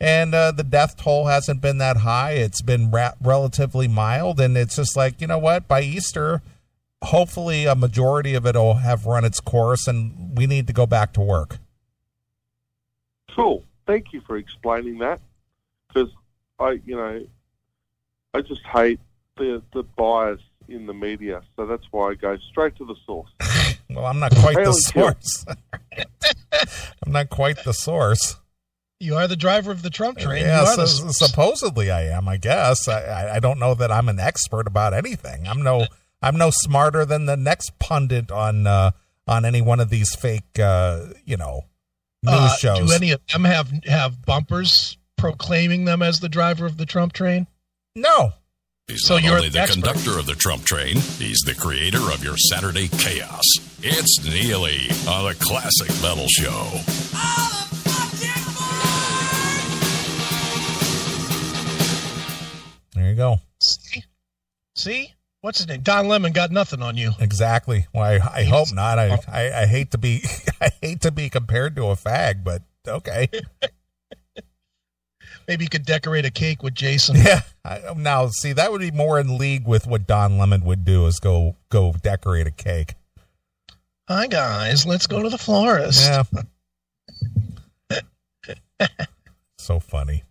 and 0.00 0.34
uh, 0.34 0.52
the 0.52 0.62
death 0.62 0.96
toll 0.96 1.26
hasn't 1.26 1.60
been 1.60 1.78
that 1.78 1.98
high. 1.98 2.32
It's 2.32 2.62
been 2.62 2.90
ra- 2.90 3.14
relatively 3.20 3.88
mild, 3.88 4.40
and 4.40 4.56
it's 4.56 4.76
just 4.76 4.96
like 4.96 5.20
you 5.20 5.26
know 5.26 5.38
what? 5.38 5.68
By 5.68 5.82
Easter, 5.82 6.42
hopefully, 7.02 7.64
a 7.64 7.74
majority 7.74 8.34
of 8.34 8.46
it 8.46 8.54
will 8.54 8.74
have 8.74 9.06
run 9.06 9.24
its 9.24 9.40
course, 9.40 9.86
and 9.86 10.36
we 10.36 10.46
need 10.46 10.66
to 10.66 10.72
go 10.72 10.86
back 10.86 11.12
to 11.14 11.20
work. 11.20 11.58
Cool. 13.34 13.64
Thank 13.86 14.12
you 14.12 14.20
for 14.22 14.36
explaining 14.36 14.98
that. 14.98 15.20
Because 15.88 16.10
I, 16.58 16.80
you 16.86 16.96
know, 16.96 17.26
I 18.32 18.40
just 18.40 18.62
hate 18.62 19.00
the 19.36 19.62
the 19.72 19.82
bias 19.82 20.40
in 20.68 20.86
the 20.86 20.94
media. 20.94 21.42
So 21.56 21.66
that's 21.66 21.84
why 21.90 22.10
I 22.10 22.14
go 22.14 22.36
straight 22.50 22.76
to 22.76 22.84
the 22.84 22.96
source. 23.06 23.30
Well, 23.90 24.06
I'm 24.06 24.18
not 24.18 24.34
quite 24.34 24.56
the 24.56 24.72
source. 24.72 25.44
I'm 27.06 27.12
not 27.12 27.28
quite 27.28 27.62
the 27.64 27.72
source. 27.72 28.36
You 29.04 29.16
are 29.16 29.28
the 29.28 29.36
driver 29.36 29.70
of 29.70 29.82
the 29.82 29.90
Trump 29.90 30.18
train. 30.18 30.42
Yeah, 30.42 30.62
you 30.62 30.66
are 30.80 30.86
so, 30.86 31.04
the 31.06 31.12
supposedly 31.12 31.90
I 31.90 32.04
am. 32.08 32.26
I 32.28 32.36
guess 32.38 32.88
I, 32.88 33.02
I, 33.02 33.34
I 33.36 33.38
don't 33.40 33.58
know 33.58 33.74
that 33.74 33.92
I'm 33.92 34.08
an 34.08 34.18
expert 34.18 34.66
about 34.66 34.94
anything. 34.94 35.46
I'm 35.46 35.62
no 35.62 35.86
I'm 36.22 36.36
no 36.36 36.50
smarter 36.50 37.04
than 37.04 37.26
the 37.26 37.36
next 37.36 37.78
pundit 37.78 38.30
on 38.30 38.66
uh, 38.66 38.92
on 39.26 39.44
any 39.44 39.60
one 39.62 39.80
of 39.80 39.90
these 39.90 40.14
fake 40.14 40.58
uh, 40.58 41.06
you 41.24 41.36
know 41.36 41.62
news 42.22 42.34
Uh, 42.34 42.56
shows. 42.56 42.88
Do 42.88 42.92
any 42.94 43.10
of 43.12 43.20
them 43.32 43.44
have 43.44 43.70
have 43.86 44.24
bumpers 44.24 44.96
proclaiming 45.16 45.84
them 45.84 46.02
as 46.02 46.20
the 46.20 46.28
driver 46.28 46.64
of 46.66 46.76
the 46.78 46.86
Trump 46.86 47.12
train? 47.12 47.46
no, 47.94 48.32
He's 48.88 49.06
So 49.06 49.14
not 49.14 49.22
you're 49.22 49.36
only 49.36 49.48
the 49.48 49.52
the 49.54 49.60
expert. 49.60 49.82
conductor 49.84 50.18
of 50.18 50.26
the 50.26 50.34
Trump 50.34 50.64
train, 50.64 50.96
he's 50.96 51.40
the 51.46 51.54
creator 51.54 52.10
of 52.12 52.22
your 52.24 52.36
Saturday 52.36 52.88
chaos. 52.88 53.44
It's 53.82 54.18
Neeley 54.20 54.90
on 55.08 55.24
the 55.24 55.34
Classic 55.36 55.88
Metal 56.02 56.26
Show. 56.28 57.53
You 63.14 63.18
go. 63.18 63.40
See, 63.60 64.04
see, 64.76 65.14
what's 65.40 65.58
his 65.58 65.68
name? 65.68 65.82
Don 65.82 66.08
Lemon 66.08 66.32
got 66.32 66.50
nothing 66.50 66.82
on 66.82 66.96
you. 66.96 67.12
Exactly. 67.20 67.86
Well, 67.94 68.02
I, 68.02 68.40
I 68.40 68.44
hope 68.44 68.72
not. 68.74 68.98
I, 68.98 69.20
I 69.28 69.62
I 69.62 69.66
hate 69.66 69.92
to 69.92 69.98
be 69.98 70.24
I 70.60 70.70
hate 70.82 71.00
to 71.02 71.12
be 71.12 71.30
compared 71.30 71.76
to 71.76 71.86
a 71.86 71.96
fag, 71.96 72.42
but 72.44 72.62
okay. 72.86 73.28
Maybe 75.46 75.64
you 75.64 75.68
could 75.68 75.84
decorate 75.84 76.24
a 76.24 76.30
cake 76.30 76.62
with 76.62 76.74
Jason. 76.74 77.16
Yeah. 77.16 77.42
I, 77.64 77.92
now, 77.94 78.28
see, 78.28 78.54
that 78.54 78.72
would 78.72 78.80
be 78.80 78.90
more 78.90 79.20
in 79.20 79.36
league 79.36 79.66
with 79.66 79.86
what 79.86 80.06
Don 80.06 80.38
Lemon 80.38 80.64
would 80.64 80.86
do 80.86 81.06
is 81.06 81.20
go 81.20 81.56
go 81.68 81.94
decorate 82.02 82.46
a 82.46 82.50
cake. 82.50 82.94
Hi 84.08 84.26
guys, 84.26 84.84
let's 84.86 85.06
go 85.06 85.22
to 85.22 85.28
the 85.28 85.38
florist. 85.38 86.02
Yeah. 86.02 86.24
so 89.58 89.78
funny. 89.78 90.24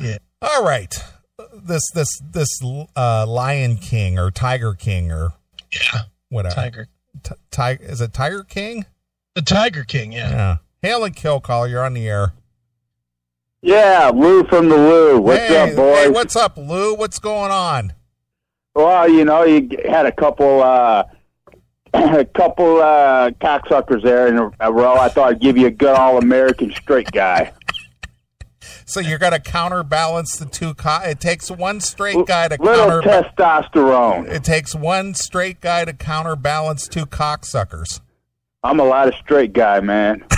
Yeah. 0.00 0.18
All 0.42 0.64
right. 0.64 1.02
This 1.54 1.82
this 1.92 2.20
this 2.20 2.48
uh, 2.96 3.26
Lion 3.26 3.76
King 3.76 4.18
or 4.18 4.30
Tiger 4.30 4.74
King 4.74 5.10
or 5.10 5.32
Yeah, 5.72 6.02
whatever. 6.28 6.54
Tiger, 6.54 6.88
T- 7.22 7.34
Ti- 7.50 7.84
is 7.84 8.00
it 8.00 8.12
Tiger 8.12 8.44
King? 8.44 8.86
the 9.34 9.42
Tiger 9.42 9.84
King. 9.84 10.12
Yeah. 10.12 10.30
Yeah. 10.30 10.56
Hail 10.82 11.04
and 11.04 11.14
kill 11.14 11.40
caller. 11.40 11.68
You're 11.68 11.84
on 11.84 11.94
the 11.94 12.08
air. 12.08 12.32
Yeah, 13.62 14.10
Lou 14.14 14.44
from 14.44 14.68
the 14.70 14.76
Lou. 14.76 15.20
What's 15.20 15.40
hey, 15.48 15.70
up, 15.70 15.76
boys? 15.76 15.96
Hey, 15.98 16.08
what's 16.08 16.34
up, 16.36 16.56
Lou? 16.56 16.94
What's 16.94 17.18
going 17.18 17.50
on? 17.50 17.92
well, 18.74 19.08
you 19.08 19.24
know, 19.24 19.42
you 19.42 19.68
had 19.88 20.06
a 20.06 20.12
couple, 20.12 20.62
uh, 20.62 21.04
a 21.94 22.24
couple 22.24 22.80
uh, 22.80 23.30
cocksuckers 23.32 24.02
there 24.02 24.28
in 24.28 24.38
a, 24.38 24.50
a 24.60 24.72
row. 24.72 24.94
I 24.94 25.08
thought 25.10 25.28
I'd 25.30 25.40
give 25.40 25.58
you 25.58 25.66
a 25.66 25.70
good 25.70 25.94
all-American 25.94 26.70
straight 26.72 27.10
guy. 27.12 27.52
So 28.86 29.00
you're 29.00 29.18
going 29.18 29.32
to 29.32 29.40
counterbalance 29.40 30.36
the 30.36 30.46
two. 30.46 30.74
Co- 30.74 31.00
it 31.04 31.20
takes 31.20 31.50
one 31.50 31.80
straight 31.80 32.26
guy 32.26 32.48
to 32.48 32.56
Little 32.62 33.00
counter. 33.02 33.08
testosterone. 33.32 34.28
it 34.28 34.44
takes 34.44 34.74
one 34.74 35.14
straight 35.14 35.60
guy 35.60 35.84
to 35.84 35.92
counterbalance 35.92 36.88
two 36.88 37.06
cocksuckers. 37.06 38.00
I'm 38.62 38.78
a 38.80 38.84
lot 38.84 39.08
of 39.08 39.14
straight 39.14 39.52
guy, 39.52 39.80
man. 39.80 40.24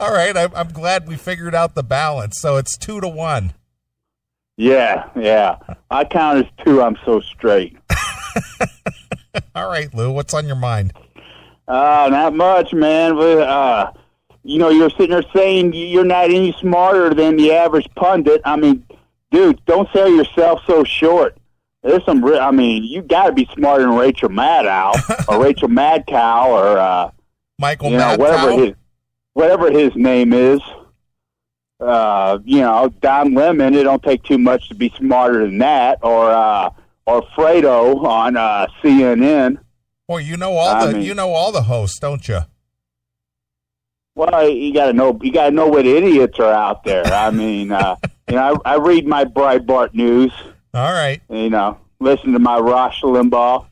All 0.00 0.12
right, 0.12 0.36
I'm, 0.36 0.50
I'm 0.54 0.68
glad 0.68 1.06
we 1.06 1.16
figured 1.16 1.54
out 1.54 1.74
the 1.74 1.82
balance. 1.84 2.40
So 2.40 2.56
it's 2.56 2.76
two 2.76 3.00
to 3.00 3.08
one. 3.08 3.52
Yeah, 4.56 5.08
yeah. 5.14 5.58
I 5.90 6.04
count 6.04 6.38
as 6.44 6.64
two. 6.64 6.82
I'm 6.82 6.96
so 7.04 7.20
straight. 7.20 7.76
All 9.54 9.68
right, 9.68 9.92
Lou, 9.94 10.10
what's 10.10 10.32
on 10.34 10.46
your 10.46 10.56
mind? 10.56 10.92
Uh, 11.68 12.08
not 12.10 12.34
much, 12.34 12.72
man. 12.72 13.14
But, 13.16 13.38
uh, 13.40 13.92
you 14.46 14.58
know, 14.58 14.68
you're 14.70 14.90
sitting 14.90 15.10
there 15.10 15.24
saying 15.34 15.72
you're 15.74 16.04
not 16.04 16.24
any 16.30 16.52
smarter 16.60 17.12
than 17.14 17.36
the 17.36 17.52
average 17.52 17.88
pundit. 17.96 18.40
I 18.44 18.56
mean, 18.56 18.84
dude, 19.30 19.64
don't 19.66 19.88
sell 19.92 20.08
yourself 20.08 20.60
so 20.66 20.84
short. 20.84 21.36
There's 21.82 22.04
some, 22.04 22.24
re- 22.24 22.38
I 22.38 22.50
mean, 22.50 22.84
you 22.84 23.02
got 23.02 23.26
to 23.26 23.32
be 23.32 23.48
smarter 23.54 23.84
than 23.84 23.94
Rachel 23.96 24.28
Maddow 24.28 25.28
or 25.28 25.42
Rachel 25.42 25.68
Madcow 25.68 26.46
or, 26.46 26.78
uh, 26.78 27.10
Michael 27.58 27.90
you 27.90 27.96
know, 27.98 28.16
whatever 28.16 28.52
his, 28.52 28.74
whatever 29.34 29.70
his 29.70 29.94
name 29.96 30.32
is. 30.32 30.60
Uh, 31.78 32.38
you 32.44 32.60
know, 32.60 32.88
Don 33.00 33.34
Lemon. 33.34 33.74
It 33.74 33.82
don't 33.84 34.02
take 34.02 34.22
too 34.22 34.38
much 34.38 34.68
to 34.70 34.74
be 34.74 34.88
smarter 34.96 35.44
than 35.44 35.58
that, 35.58 35.98
or 36.02 36.30
uh, 36.30 36.70
or 37.06 37.22
Fredo 37.36 38.02
on 38.02 38.36
uh, 38.36 38.66
CNN. 38.82 39.58
Well, 40.08 40.20
you 40.20 40.38
know 40.38 40.52
all 40.52 40.68
I 40.68 40.86
the 40.86 40.92
mean- 40.94 41.02
you 41.02 41.14
know 41.14 41.30
all 41.32 41.52
the 41.52 41.62
hosts, 41.64 41.98
don't 41.98 42.26
you? 42.28 42.40
Well, 44.16 44.48
you 44.48 44.72
got 44.72 44.86
to 44.86 44.92
know. 44.94 45.16
You 45.22 45.30
got 45.30 45.44
to 45.44 45.50
know 45.52 45.68
what 45.68 45.86
idiots 45.86 46.40
are 46.40 46.52
out 46.52 46.82
there. 46.84 47.04
I 47.06 47.30
mean, 47.42 47.70
uh, 47.70 47.96
you 48.28 48.34
know, 48.34 48.60
I, 48.64 48.72
I 48.72 48.76
read 48.78 49.06
my 49.06 49.24
Breitbart 49.24 49.94
news. 49.94 50.32
All 50.74 50.92
right. 50.92 51.20
You 51.28 51.50
know, 51.50 51.78
listen 52.00 52.32
to 52.32 52.38
my 52.38 52.58
Rush 52.58 53.02
Limbaugh. 53.02 53.66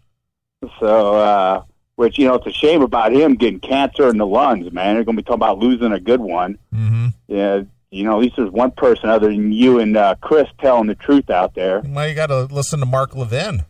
So, 0.78 1.14
uh, 1.16 1.62
which 1.96 2.18
you 2.18 2.26
know, 2.26 2.34
it's 2.34 2.46
a 2.46 2.52
shame 2.52 2.82
about 2.82 3.12
him 3.12 3.34
getting 3.34 3.60
cancer 3.60 4.08
in 4.08 4.18
the 4.18 4.26
lungs. 4.26 4.70
Man, 4.70 4.94
they're 4.94 5.04
going 5.04 5.16
to 5.16 5.22
be 5.22 5.26
talking 5.26 5.38
about 5.38 5.58
losing 5.58 5.92
a 5.92 6.00
good 6.00 6.20
one. 6.20 6.58
Mm-hmm. 6.74 7.08
Yeah, 7.26 7.62
you 7.90 8.04
know, 8.04 8.12
at 8.12 8.18
least 8.18 8.36
there's 8.36 8.50
one 8.50 8.70
person 8.72 9.08
other 9.08 9.28
than 9.28 9.52
you 9.52 9.78
and 9.78 9.96
uh, 9.96 10.16
Chris 10.20 10.48
telling 10.60 10.88
the 10.88 10.94
truth 10.94 11.30
out 11.30 11.54
there. 11.54 11.80
Well, 11.84 12.08
you 12.08 12.14
got 12.14 12.26
to 12.26 12.44
listen 12.44 12.80
to 12.80 12.86
Mark 12.86 13.14
Levin. 13.14 13.64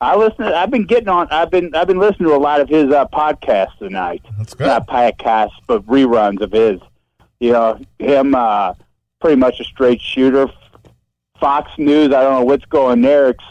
I 0.00 0.16
listen. 0.16 0.44
I've 0.44 0.70
been 0.70 0.86
getting 0.86 1.08
on. 1.08 1.28
I've 1.30 1.50
been. 1.50 1.74
I've 1.74 1.86
been 1.86 1.98
listening 1.98 2.28
to 2.30 2.34
a 2.34 2.38
lot 2.38 2.60
of 2.60 2.68
his 2.68 2.90
uh, 2.90 3.06
podcasts 3.08 3.76
tonight. 3.78 4.22
That's 4.38 4.54
good. 4.54 4.66
not 4.66 4.86
podcasts, 4.86 5.50
but 5.66 5.86
reruns 5.86 6.40
of 6.40 6.52
his. 6.52 6.80
You 7.38 7.52
know, 7.52 7.80
him 7.98 8.34
uh, 8.34 8.74
pretty 9.20 9.36
much 9.36 9.60
a 9.60 9.64
straight 9.64 10.00
shooter. 10.00 10.46
Fox 11.38 11.70
News, 11.78 12.08
I 12.08 12.22
don't 12.22 12.40
know 12.40 12.44
what's 12.44 12.66
going 12.66 13.00
there, 13.00 13.28
ex- 13.28 13.44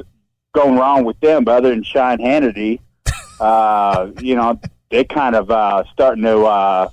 going 0.53 0.77
wrong 0.77 1.05
with 1.05 1.19
them, 1.21 1.43
but 1.43 1.57
other 1.57 1.69
than 1.69 1.81
Sean 1.83 2.19
Hannity, 2.19 2.79
uh, 3.39 4.09
you 4.19 4.35
know, 4.35 4.59
they 4.89 5.03
kind 5.03 5.35
of 5.35 5.49
uh, 5.49 5.83
starting 5.91 6.23
to 6.23 6.45
uh, 6.45 6.89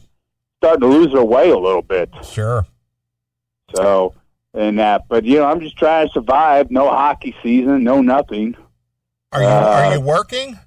starting 0.59 0.81
to 0.81 0.87
lose 0.87 1.13
their 1.13 1.25
way 1.25 1.51
a 1.51 1.59
little 1.59 1.83
bit. 1.83 2.11
Sure. 2.25 2.67
So, 3.75 4.15
and 4.55 4.79
that, 4.79 5.09
but 5.09 5.25
you 5.25 5.39
know, 5.39 5.47
I'm 5.47 5.61
just 5.61 5.77
trying 5.77 6.09
to 6.09 6.13
survive. 6.13 6.71
No 6.71 6.89
hockey 6.91 7.35
season, 7.43 7.85
no 7.85 8.03
nothing. 8.03 8.55
Are 9.33 9.43
you 9.43 9.49
Uh, 9.49 9.51
are 9.51 9.95
you 9.95 10.01
working? 10.01 10.59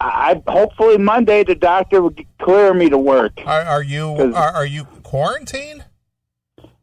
I 0.00 0.40
hopefully 0.46 0.96
Monday 0.96 1.42
the 1.42 1.54
doctor 1.56 2.00
will 2.02 2.14
clear 2.40 2.72
me 2.72 2.88
to 2.88 2.98
work. 2.98 3.32
Are, 3.44 3.62
are 3.62 3.82
you 3.82 4.32
are, 4.34 4.52
are 4.52 4.66
you 4.66 4.84
quarantined? 5.02 5.84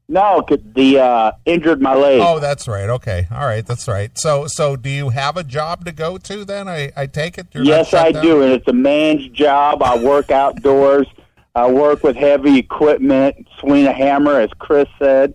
No, 0.08 0.42
'cause 0.44 0.60
the 0.76 1.00
uh, 1.00 1.32
injured 1.46 1.82
my 1.82 1.96
leg. 1.96 2.22
Oh, 2.24 2.40
that's 2.40 2.68
right. 2.68 2.90
Okay. 2.90 3.26
All 3.32 3.46
right. 3.48 3.66
That's 3.66 3.88
right. 3.88 4.12
So 4.20 4.46
so 4.48 4.76
do 4.76 4.90
you 4.90 5.10
have 5.10 5.36
a 5.38 5.44
job 5.44 5.86
to 5.86 5.92
go 5.92 6.18
to 6.20 6.46
then? 6.46 6.68
I, 6.68 6.92
I 6.96 7.08
take 7.08 7.38
it. 7.38 7.48
You're 7.54 7.64
yes, 7.64 7.94
I 7.94 8.12
down? 8.12 8.24
do, 8.24 8.42
and 8.44 8.52
it's 8.52 8.68
a 8.68 8.74
man's 8.74 9.28
job. 9.30 9.82
I 9.82 9.98
work 9.98 10.30
outdoors. 10.30 11.08
I 11.56 11.72
work 11.72 12.04
with 12.04 12.18
heavy 12.18 12.60
equipment, 12.60 13.48
swing 13.60 13.88
a 13.88 13.94
hammer, 13.94 14.42
as 14.42 14.50
Chris 14.60 14.88
said. 15.00 15.34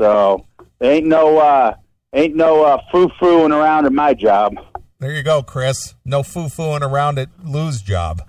So 0.00 0.46
there 0.78 0.92
ain't 0.92 1.06
no 1.06 1.38
uh, 1.38 1.74
ain't 2.12 2.34
no 2.36 2.64
uh, 2.64 2.80
foo 2.90 3.08
fooing 3.20 3.52
around 3.52 3.86
in 3.86 3.94
my 3.94 4.14
job. 4.14 4.54
There 4.98 5.12
you 5.12 5.22
go, 5.22 5.42
Chris. 5.42 5.94
No 6.04 6.22
foo 6.22 6.48
fooing 6.48 6.82
around 6.82 7.18
at 7.18 7.28
Lou's 7.44 7.82
job. 7.82 8.22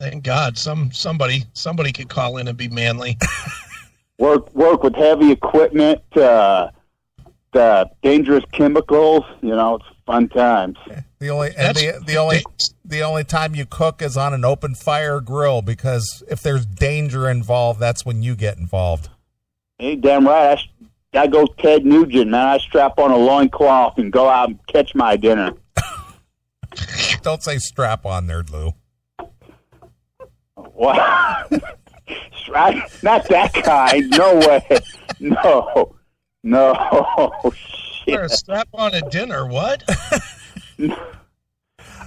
Thank 0.00 0.22
God, 0.22 0.56
some 0.56 0.92
somebody 0.92 1.44
somebody 1.54 1.92
could 1.92 2.08
call 2.08 2.36
in 2.36 2.46
and 2.46 2.56
be 2.56 2.68
manly. 2.68 3.16
Work 4.18 4.52
work 4.52 4.82
with 4.82 4.96
heavy 4.96 5.30
equipment, 5.30 6.02
uh, 6.16 6.70
the 7.52 7.88
dangerous 8.02 8.44
chemicals. 8.50 9.22
You 9.42 9.50
know, 9.50 9.76
it's 9.76 9.84
fun 10.06 10.28
times. 10.28 10.76
The 11.20 11.30
only 11.30 11.50
and 11.56 11.76
the, 11.76 12.00
the 12.06 12.16
only 12.16 12.44
the 12.84 13.02
only 13.02 13.24
time 13.24 13.56
you 13.56 13.66
cook 13.66 14.02
is 14.02 14.16
on 14.16 14.32
an 14.34 14.44
open 14.44 14.76
fire 14.76 15.20
grill 15.20 15.62
because 15.62 16.22
if 16.28 16.42
there's 16.42 16.64
danger 16.64 17.28
involved, 17.28 17.80
that's 17.80 18.06
when 18.06 18.22
you 18.22 18.36
get 18.36 18.56
involved. 18.56 19.08
Hey, 19.78 19.96
damn 19.96 20.28
right. 20.28 20.60
I, 21.14 21.18
s- 21.18 21.24
I 21.24 21.26
go 21.26 21.46
Ted 21.46 21.84
Nugent, 21.84 22.30
man. 22.30 22.46
I 22.46 22.58
strap 22.58 22.98
on 22.98 23.10
a 23.10 23.16
loincloth 23.16 23.98
and 23.98 24.12
go 24.12 24.28
out 24.28 24.48
and 24.50 24.66
catch 24.66 24.94
my 24.94 25.16
dinner. 25.16 25.52
Don't 27.22 27.42
say 27.42 27.58
strap 27.58 28.04
on 28.06 28.26
there, 28.26 28.42
Lou. 28.50 28.72
Wow. 30.74 31.44
I, 32.54 32.82
not 33.02 33.28
that 33.28 33.52
kind. 33.52 34.08
No 34.10 34.36
way. 34.36 34.78
No. 35.20 35.94
No. 36.44 36.72
Or 38.06 38.22
a 38.22 38.28
strap 38.28 38.68
on 38.72 38.94
a 38.94 39.00
dinner. 39.10 39.46
What? 39.46 39.82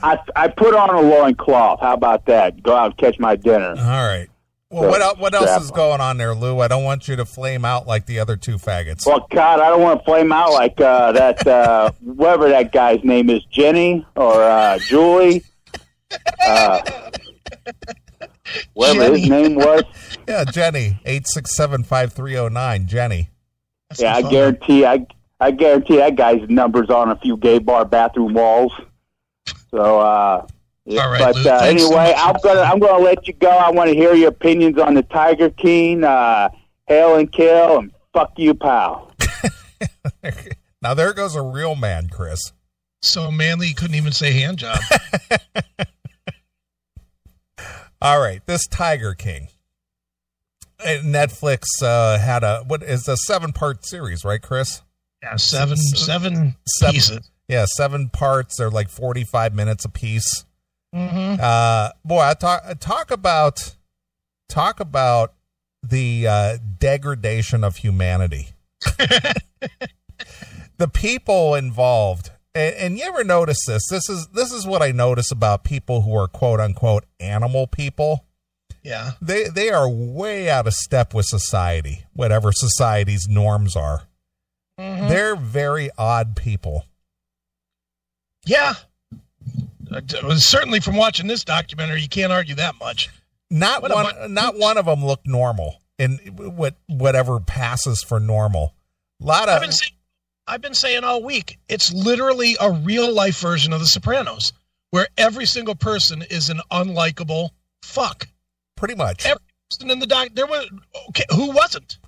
I 0.03 0.17
I 0.35 0.47
put 0.47 0.73
on 0.73 0.89
a 0.95 1.01
loincloth. 1.01 1.81
How 1.81 1.93
about 1.93 2.25
that? 2.27 2.63
Go 2.63 2.73
out 2.75 2.85
and 2.91 2.97
catch 2.97 3.19
my 3.19 3.35
dinner. 3.35 3.71
All 3.77 4.07
right. 4.07 4.27
Well, 4.71 4.89
what 4.89 5.01
el- 5.01 5.15
what 5.17 5.33
else 5.33 5.61
is 5.61 5.71
going 5.71 5.99
on 5.99 6.17
there, 6.17 6.33
Lou? 6.33 6.59
I 6.61 6.69
don't 6.69 6.85
want 6.85 7.07
you 7.09 7.17
to 7.17 7.25
flame 7.25 7.65
out 7.65 7.87
like 7.87 8.05
the 8.05 8.19
other 8.19 8.37
two 8.37 8.55
faggots. 8.55 9.05
Well, 9.05 9.27
God, 9.29 9.59
I 9.59 9.67
don't 9.67 9.81
want 9.81 9.99
to 9.99 10.05
flame 10.05 10.31
out 10.31 10.53
like 10.53 10.79
uh, 10.79 11.11
that. 11.11 11.45
Uh, 11.45 11.91
whatever 12.01 12.47
that 12.49 12.71
guy's 12.71 13.03
name 13.03 13.29
is, 13.29 13.43
Jenny 13.45 14.05
or 14.15 14.41
uh, 14.41 14.79
Julie. 14.79 15.43
Uh, 16.45 17.09
whatever 18.73 19.15
his 19.15 19.29
name 19.29 19.55
was. 19.55 19.83
Yeah, 20.27 20.45
Jenny 20.45 21.01
eight 21.03 21.27
six 21.27 21.53
seven 21.55 21.83
five 21.83 22.13
three 22.13 22.33
zero 22.33 22.47
nine. 22.47 22.87
Jenny. 22.87 23.31
That's 23.89 24.01
Yeah, 24.01 24.15
I 24.15 24.21
guarantee. 24.21 24.85
I 24.85 25.05
I 25.41 25.51
guarantee 25.51 25.97
that 25.97 26.15
guy's 26.15 26.47
numbers 26.47 26.89
on 26.89 27.09
a 27.09 27.17
few 27.17 27.35
gay 27.35 27.57
bar 27.59 27.83
bathroom 27.83 28.33
walls. 28.33 28.71
So, 29.71 29.99
uh, 29.99 30.45
yeah, 30.91 31.03
All 31.05 31.11
right, 31.11 31.19
but 31.19 31.35
Lou, 31.35 31.49
uh, 31.49 31.59
thanks 31.59 31.83
so 31.83 31.97
anyway. 31.97 32.13
I'm 32.17 32.35
gonna 32.43 32.61
I'm 32.61 32.79
gonna 32.79 33.03
let 33.03 33.27
you 33.27 33.33
go. 33.33 33.49
I 33.49 33.71
want 33.71 33.89
to 33.89 33.95
hear 33.95 34.13
your 34.13 34.29
opinions 34.29 34.77
on 34.77 34.93
the 34.93 35.03
Tiger 35.03 35.49
King, 35.49 36.03
uh, 36.03 36.49
Hail 36.87 37.15
and 37.15 37.31
Kill, 37.31 37.79
and 37.79 37.91
fuck 38.13 38.31
you, 38.37 38.53
pal. 38.53 39.11
now 40.81 40.93
there 40.93 41.13
goes 41.13 41.35
a 41.35 41.41
real 41.41 41.75
man, 41.75 42.09
Chris. 42.09 42.53
So 43.01 43.31
manly, 43.31 43.67
he 43.67 43.73
couldn't 43.73 43.95
even 43.95 44.11
say 44.11 44.31
hand 44.33 44.57
job. 44.59 44.77
All 48.01 48.19
right, 48.19 48.45
this 48.47 48.65
Tiger 48.67 49.13
King. 49.13 49.47
Uh, 50.79 50.97
Netflix 51.03 51.65
uh, 51.83 52.17
had 52.17 52.43
a 52.43 52.63
what 52.67 52.81
is 52.81 53.07
a 53.07 53.15
seven 53.15 53.53
part 53.53 53.85
series, 53.85 54.25
right, 54.25 54.41
Chris? 54.41 54.81
Yeah, 55.21 55.35
seven, 55.35 55.77
seven 55.77 56.55
Seven. 56.65 56.93
pieces. 56.93 57.31
Yeah, 57.47 57.65
seven 57.65 58.09
parts. 58.09 58.57
They're 58.57 58.71
like 58.71 58.89
forty 58.89 59.23
five 59.23 59.53
minutes 59.53 59.85
a 59.85 59.89
piece. 59.89 60.45
Mm-hmm. 60.93 61.39
Uh, 61.41 61.89
boy, 62.03 62.19
I 62.21 62.33
talk 62.33 62.79
talk 62.79 63.11
about 63.11 63.75
talk 64.49 64.79
about 64.79 65.33
the 65.83 66.27
uh, 66.27 66.57
degradation 66.79 67.63
of 67.63 67.77
humanity. 67.77 68.49
the 70.77 70.87
people 70.91 71.55
involved, 71.55 72.31
and, 72.53 72.75
and 72.75 72.97
you 72.97 73.05
ever 73.05 73.23
notice 73.23 73.65
this? 73.65 73.87
This 73.89 74.09
is 74.09 74.27
this 74.27 74.51
is 74.51 74.65
what 74.67 74.81
I 74.81 74.91
notice 74.91 75.31
about 75.31 75.63
people 75.63 76.01
who 76.01 76.15
are 76.15 76.27
quote 76.27 76.59
unquote 76.59 77.05
animal 77.19 77.67
people. 77.67 78.25
Yeah. 78.83 79.11
They 79.21 79.45
they 79.47 79.69
are 79.69 79.87
way 79.89 80.49
out 80.49 80.67
of 80.67 80.73
step 80.73 81.13
with 81.13 81.25
society, 81.27 82.03
whatever 82.13 82.51
society's 82.51 83.27
norms 83.29 83.75
are. 83.75 84.07
Mhm. 84.79 85.07
They're 85.09 85.35
very 85.35 85.89
odd 85.97 86.35
people. 86.35 86.85
Yeah. 88.45 88.73
Uh, 89.93 90.35
certainly 90.37 90.79
from 90.79 90.95
watching 90.95 91.27
this 91.27 91.43
documentary, 91.43 92.01
you 92.01 92.07
can't 92.09 92.31
argue 92.31 92.55
that 92.55 92.75
much. 92.79 93.09
Not 93.49 93.81
What 93.81 93.93
one, 93.93 94.33
not 94.33 94.57
one 94.57 94.77
of 94.77 94.85
them 94.85 95.03
looked 95.05 95.27
normal 95.27 95.81
in 95.99 96.17
what 96.37 96.75
whatever 96.87 97.39
passes 97.39 98.01
for 98.01 98.19
normal. 98.19 98.73
A 99.21 99.25
lot 99.25 99.49
I've 99.49 99.57
of 99.57 99.61
been 99.63 99.71
saying, 99.73 99.91
I've 100.47 100.61
been 100.61 100.73
saying 100.73 101.03
all 101.03 101.21
week, 101.21 101.59
it's 101.67 101.91
literally 101.91 102.55
a 102.59 102.71
real 102.71 103.13
life 103.13 103.39
version 103.39 103.73
of 103.73 103.81
The 103.81 103.85
Sopranos, 103.87 104.53
where 104.91 105.07
every 105.17 105.45
single 105.45 105.75
person 105.75 106.23
is 106.29 106.49
an 106.49 106.61
unlikable 106.71 107.49
fuck. 107.83 108.27
pretty 108.77 108.95
much. 108.95 109.25
Every 109.25 109.43
person 109.69 109.91
in 109.91 109.99
the 109.99 110.07
doc, 110.07 110.29
there 110.33 110.47
was 110.47 110.69
okay, 111.09 111.25
who 111.35 111.51
wasn't? 111.51 111.99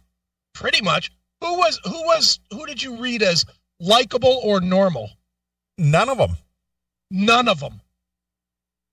Pretty 0.54 0.82
much. 0.82 1.12
Who 1.42 1.58
was? 1.58 1.80
Who 1.84 2.02
was? 2.04 2.40
Who 2.52 2.66
did 2.66 2.82
you 2.82 2.96
read 2.98 3.22
as 3.22 3.44
likable 3.80 4.40
or 4.44 4.62
normal? 4.62 5.10
None 5.78 6.08
of 6.08 6.18
them. 6.18 6.38
None 7.15 7.48
of 7.48 7.60
them. 7.60 7.79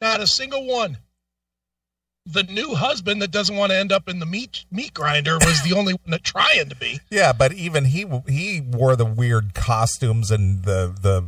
Not 0.02 0.20
a 0.20 0.26
single 0.26 0.66
one. 0.66 0.98
The 2.26 2.42
new 2.42 2.74
husband 2.74 3.22
that 3.22 3.30
doesn't 3.30 3.56
want 3.56 3.72
to 3.72 3.78
end 3.78 3.90
up 3.92 4.06
in 4.08 4.18
the 4.18 4.26
meat 4.26 4.64
meat 4.70 4.92
grinder 4.92 5.38
was 5.38 5.62
the 5.62 5.72
only 5.74 5.94
one 5.94 6.10
that 6.10 6.22
trying 6.22 6.68
to 6.68 6.76
be. 6.76 7.00
Yeah, 7.10 7.32
but 7.32 7.54
even 7.54 7.86
he 7.86 8.06
he 8.28 8.60
wore 8.60 8.94
the 8.94 9.06
weird 9.06 9.54
costumes 9.54 10.30
and 10.30 10.62
the 10.64 10.94
the 11.00 11.26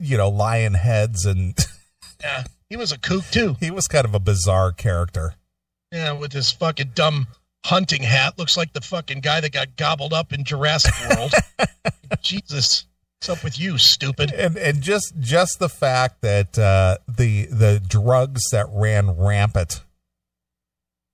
you 0.00 0.16
know 0.16 0.28
lion 0.28 0.74
heads 0.74 1.24
and 1.24 1.54
Yeah, 2.20 2.42
he 2.68 2.76
was 2.76 2.90
a 2.90 2.98
kook 2.98 3.24
too. 3.30 3.56
he 3.60 3.70
was 3.70 3.86
kind 3.86 4.04
of 4.04 4.14
a 4.14 4.20
bizarre 4.20 4.72
character. 4.72 5.34
Yeah, 5.92 6.10
with 6.12 6.32
his 6.32 6.50
fucking 6.50 6.90
dumb 6.94 7.28
hunting 7.64 8.02
hat. 8.02 8.36
Looks 8.36 8.56
like 8.56 8.72
the 8.72 8.80
fucking 8.80 9.20
guy 9.20 9.40
that 9.40 9.52
got 9.52 9.76
gobbled 9.76 10.12
up 10.12 10.32
in 10.32 10.42
Jurassic 10.44 10.92
World. 11.08 11.32
Jesus. 12.20 12.84
What's 13.20 13.38
up 13.38 13.44
with 13.44 13.58
you, 13.58 13.78
stupid? 13.78 14.30
and 14.32 14.56
and 14.56 14.82
just 14.82 15.14
just 15.18 15.58
the 15.58 15.68
fact 15.68 16.20
that 16.20 16.58
uh, 16.58 16.98
the 17.08 17.46
the 17.46 17.80
drugs 17.86 18.42
that 18.52 18.66
ran 18.70 19.16
rampant 19.16 19.82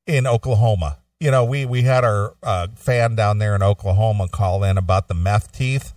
in 0.06 0.26
Oklahoma. 0.26 0.98
You 1.20 1.30
know, 1.30 1.44
we 1.44 1.64
we 1.64 1.82
had 1.82 2.04
our 2.04 2.34
uh, 2.42 2.66
fan 2.74 3.14
down 3.14 3.38
there 3.38 3.54
in 3.54 3.62
Oklahoma 3.62 4.28
call 4.28 4.64
in 4.64 4.76
about 4.76 5.06
the 5.08 5.14
meth 5.14 5.52
teeth. 5.52 5.94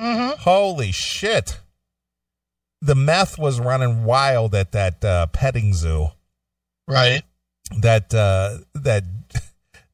Mm-hmm. 0.00 0.40
Holy 0.40 0.90
shit! 0.92 1.60
The 2.80 2.94
meth 2.94 3.38
was 3.38 3.60
running 3.60 4.04
wild 4.04 4.54
at 4.54 4.72
that 4.72 5.04
uh, 5.04 5.26
petting 5.26 5.74
zoo. 5.74 6.08
Right. 6.88 7.22
That 7.80 8.14
uh, 8.14 8.58
that 8.74 9.04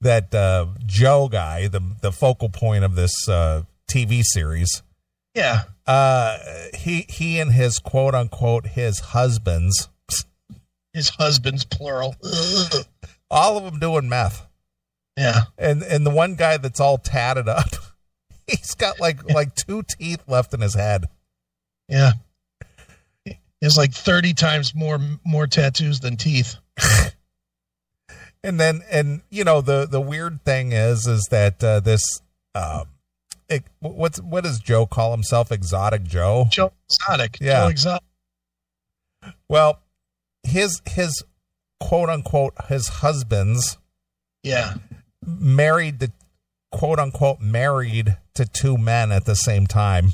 that 0.00 0.32
uh, 0.34 0.66
Joe 0.86 1.28
guy, 1.28 1.66
the 1.66 1.82
the 2.00 2.12
focal 2.12 2.48
point 2.48 2.84
of 2.84 2.94
this 2.94 3.28
uh, 3.28 3.64
TV 3.90 4.22
series. 4.22 4.82
Yeah. 5.34 5.62
uh 5.86 6.38
he 6.74 7.06
he 7.08 7.38
and 7.40 7.52
his 7.52 7.78
quote 7.78 8.14
unquote 8.14 8.66
his 8.68 8.98
husbands 9.00 9.88
His 10.92 11.10
husband's 11.10 11.64
plural. 11.64 12.16
All 13.30 13.56
of 13.56 13.64
them 13.64 13.78
doing 13.78 14.08
meth 14.08 14.46
Yeah. 15.16 15.42
and 15.56 15.82
and 15.82 16.04
the 16.04 16.10
one 16.10 16.34
guy 16.34 16.56
that's 16.56 16.80
all 16.80 16.98
tatted 16.98 17.48
up 17.48 17.68
he's 18.46 18.74
got 18.74 18.98
like 18.98 19.30
like 19.32 19.54
two 19.54 19.82
teeth 19.98 20.22
left 20.26 20.52
in 20.54 20.60
his 20.60 20.74
head 20.74 21.04
Yeah. 21.88 22.12
Has 23.62 23.76
like 23.76 23.92
30 23.92 24.32
times 24.34 24.74
more 24.74 24.98
more 25.24 25.46
tattoos 25.46 26.00
than 26.00 26.16
teeth. 26.16 26.56
and 28.42 28.58
then 28.58 28.82
and 28.90 29.20
you 29.30 29.44
know 29.44 29.60
the 29.60 29.86
the 29.86 30.00
weird 30.00 30.42
thing 30.44 30.72
is 30.72 31.06
is 31.06 31.28
that 31.30 31.62
uh 31.62 31.78
this 31.80 32.00
um 32.54 32.86
what's 33.80 34.20
what 34.20 34.44
does 34.44 34.58
joe 34.60 34.86
call 34.86 35.10
himself 35.12 35.50
exotic 35.52 36.02
joe 36.04 36.46
Joe 36.50 36.72
Exotic. 36.88 37.38
Yeah. 37.40 37.64
Joe 37.64 37.68
Exotic. 37.68 38.04
well 39.48 39.80
his 40.42 40.80
his 40.86 41.24
quote 41.80 42.08
unquote 42.08 42.54
his 42.68 42.88
husbands 42.88 43.78
Yeah. 44.42 44.74
married 45.24 46.00
to 46.00 46.12
quote 46.72 46.98
unquote 46.98 47.40
married 47.40 48.16
to 48.34 48.44
two 48.46 48.78
men 48.78 49.10
at 49.12 49.24
the 49.24 49.34
same 49.34 49.66
time. 49.66 50.12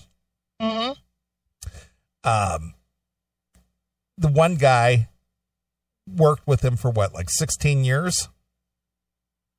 Mm-hmm. 0.60 0.92
Um, 2.24 2.74
the 4.18 4.28
one 4.28 4.54
guy 4.56 5.08
worked 6.08 6.46
with 6.46 6.64
him 6.64 6.76
for 6.76 6.90
what, 6.90 7.12
like 7.12 7.28
16 7.30 7.84
years? 7.84 8.28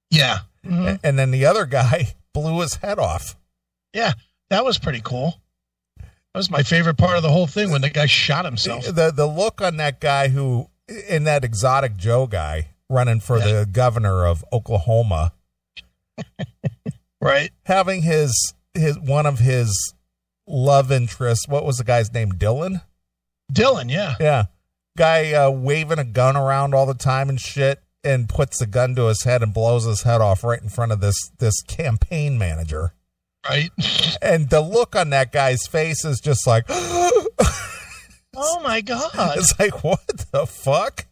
Yeah. 0.09 0.39
Mhm. 0.65 0.99
And 1.03 1.19
then 1.19 1.31
the 1.31 1.45
other 1.45 1.65
guy 1.65 2.15
blew 2.33 2.59
his 2.61 2.75
head 2.75 2.99
off. 2.99 3.35
Yeah. 3.93 4.13
That 4.49 4.63
was 4.65 4.77
pretty 4.77 5.01
cool. 5.03 5.35
That 5.99 6.07
was 6.35 6.49
my 6.51 6.63
favorite 6.63 6.97
part 6.97 7.17
of 7.17 7.23
the 7.23 7.31
whole 7.31 7.47
thing 7.47 7.71
when 7.71 7.81
the 7.81 7.89
guy 7.89 8.05
shot 8.05 8.45
himself. 8.45 8.85
The 8.85 9.11
the 9.11 9.25
look 9.27 9.61
on 9.61 9.77
that 9.77 9.99
guy 9.99 10.27
who 10.29 10.69
in 11.09 11.23
that 11.25 11.43
exotic 11.43 11.97
Joe 11.97 12.27
guy 12.27 12.69
running 12.89 13.19
for 13.19 13.37
Yeah. 13.39 13.59
the 13.61 13.65
governor 13.65 14.25
of 14.25 14.45
Oklahoma, 14.53 15.33
Right. 17.19 17.51
having 17.65 18.03
his 18.03 18.53
his 18.73 18.97
one 18.99 19.25
of 19.25 19.39
his 19.39 19.93
love 20.45 20.91
interests, 20.91 21.47
what 21.47 21.65
was 21.65 21.77
the 21.77 21.83
guy's 21.83 22.13
name? 22.13 22.31
Dylan? 22.31 22.83
Dylan, 23.51 23.89
yeah. 23.91 24.15
Yeah. 24.19 24.45
Guy 24.97 25.33
uh, 25.33 25.49
waving 25.49 25.99
a 25.99 26.03
gun 26.03 26.37
around 26.37 26.73
all 26.75 26.85
the 26.85 26.93
time 26.93 27.29
and 27.29 27.39
shit 27.39 27.81
and 28.03 28.29
puts 28.29 28.59
the 28.59 28.67
gun 28.67 28.95
to 28.95 29.05
his 29.07 29.23
head 29.23 29.41
and 29.43 29.53
blows 29.53 29.85
his 29.85 30.03
head 30.03 30.21
off 30.21 30.43
right 30.43 30.61
in 30.61 30.69
front 30.69 30.91
of 30.91 31.01
this 31.01 31.31
this 31.39 31.61
campaign 31.63 32.37
manager. 32.37 32.93
Right. 33.47 33.71
And 34.21 34.49
the 34.49 34.61
look 34.61 34.95
on 34.95 35.11
that 35.11 35.31
guy's 35.31 35.67
face 35.67 36.03
is 36.03 36.19
just 36.19 36.47
like 36.47 36.65
Oh 36.69 38.59
my 38.63 38.81
God. 38.81 39.37
it's 39.37 39.57
like 39.59 39.83
what 39.83 40.05
the 40.31 40.45
fuck? 40.45 41.05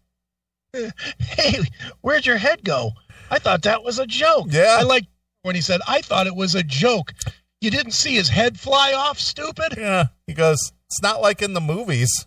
Hey, 1.19 1.59
where'd 2.01 2.25
your 2.25 2.38
head 2.38 2.63
go? 2.63 2.91
I 3.31 3.39
thought 3.39 3.61
that 3.63 3.83
was 3.83 3.99
a 3.99 4.05
joke. 4.07 4.47
Yeah. 4.49 4.77
I 4.79 4.83
like 4.83 5.05
when 5.43 5.55
he 5.55 5.61
said, 5.61 5.81
I 5.88 6.01
thought 6.01 6.27
it 6.27 6.35
was 6.35 6.55
a 6.55 6.63
joke. 6.63 7.13
You 7.61 7.71
didn't 7.71 7.93
see 7.93 8.15
his 8.15 8.29
head 8.29 8.59
fly 8.59 8.93
off, 8.93 9.19
stupid? 9.19 9.75
Yeah. 9.77 10.07
He 10.27 10.33
goes, 10.33 10.71
It's 10.88 11.01
not 11.01 11.21
like 11.21 11.41
in 11.41 11.53
the 11.53 11.61
movies. 11.61 12.25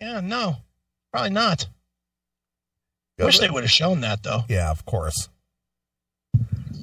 Yeah, 0.00 0.20
no. 0.20 0.56
Probably 1.12 1.30
not. 1.30 1.66
Wish 3.18 3.38
they 3.40 3.50
would 3.50 3.64
have 3.64 3.70
shown 3.70 4.00
that 4.02 4.22
though. 4.22 4.44
Yeah, 4.48 4.70
of 4.70 4.84
course. 4.84 5.28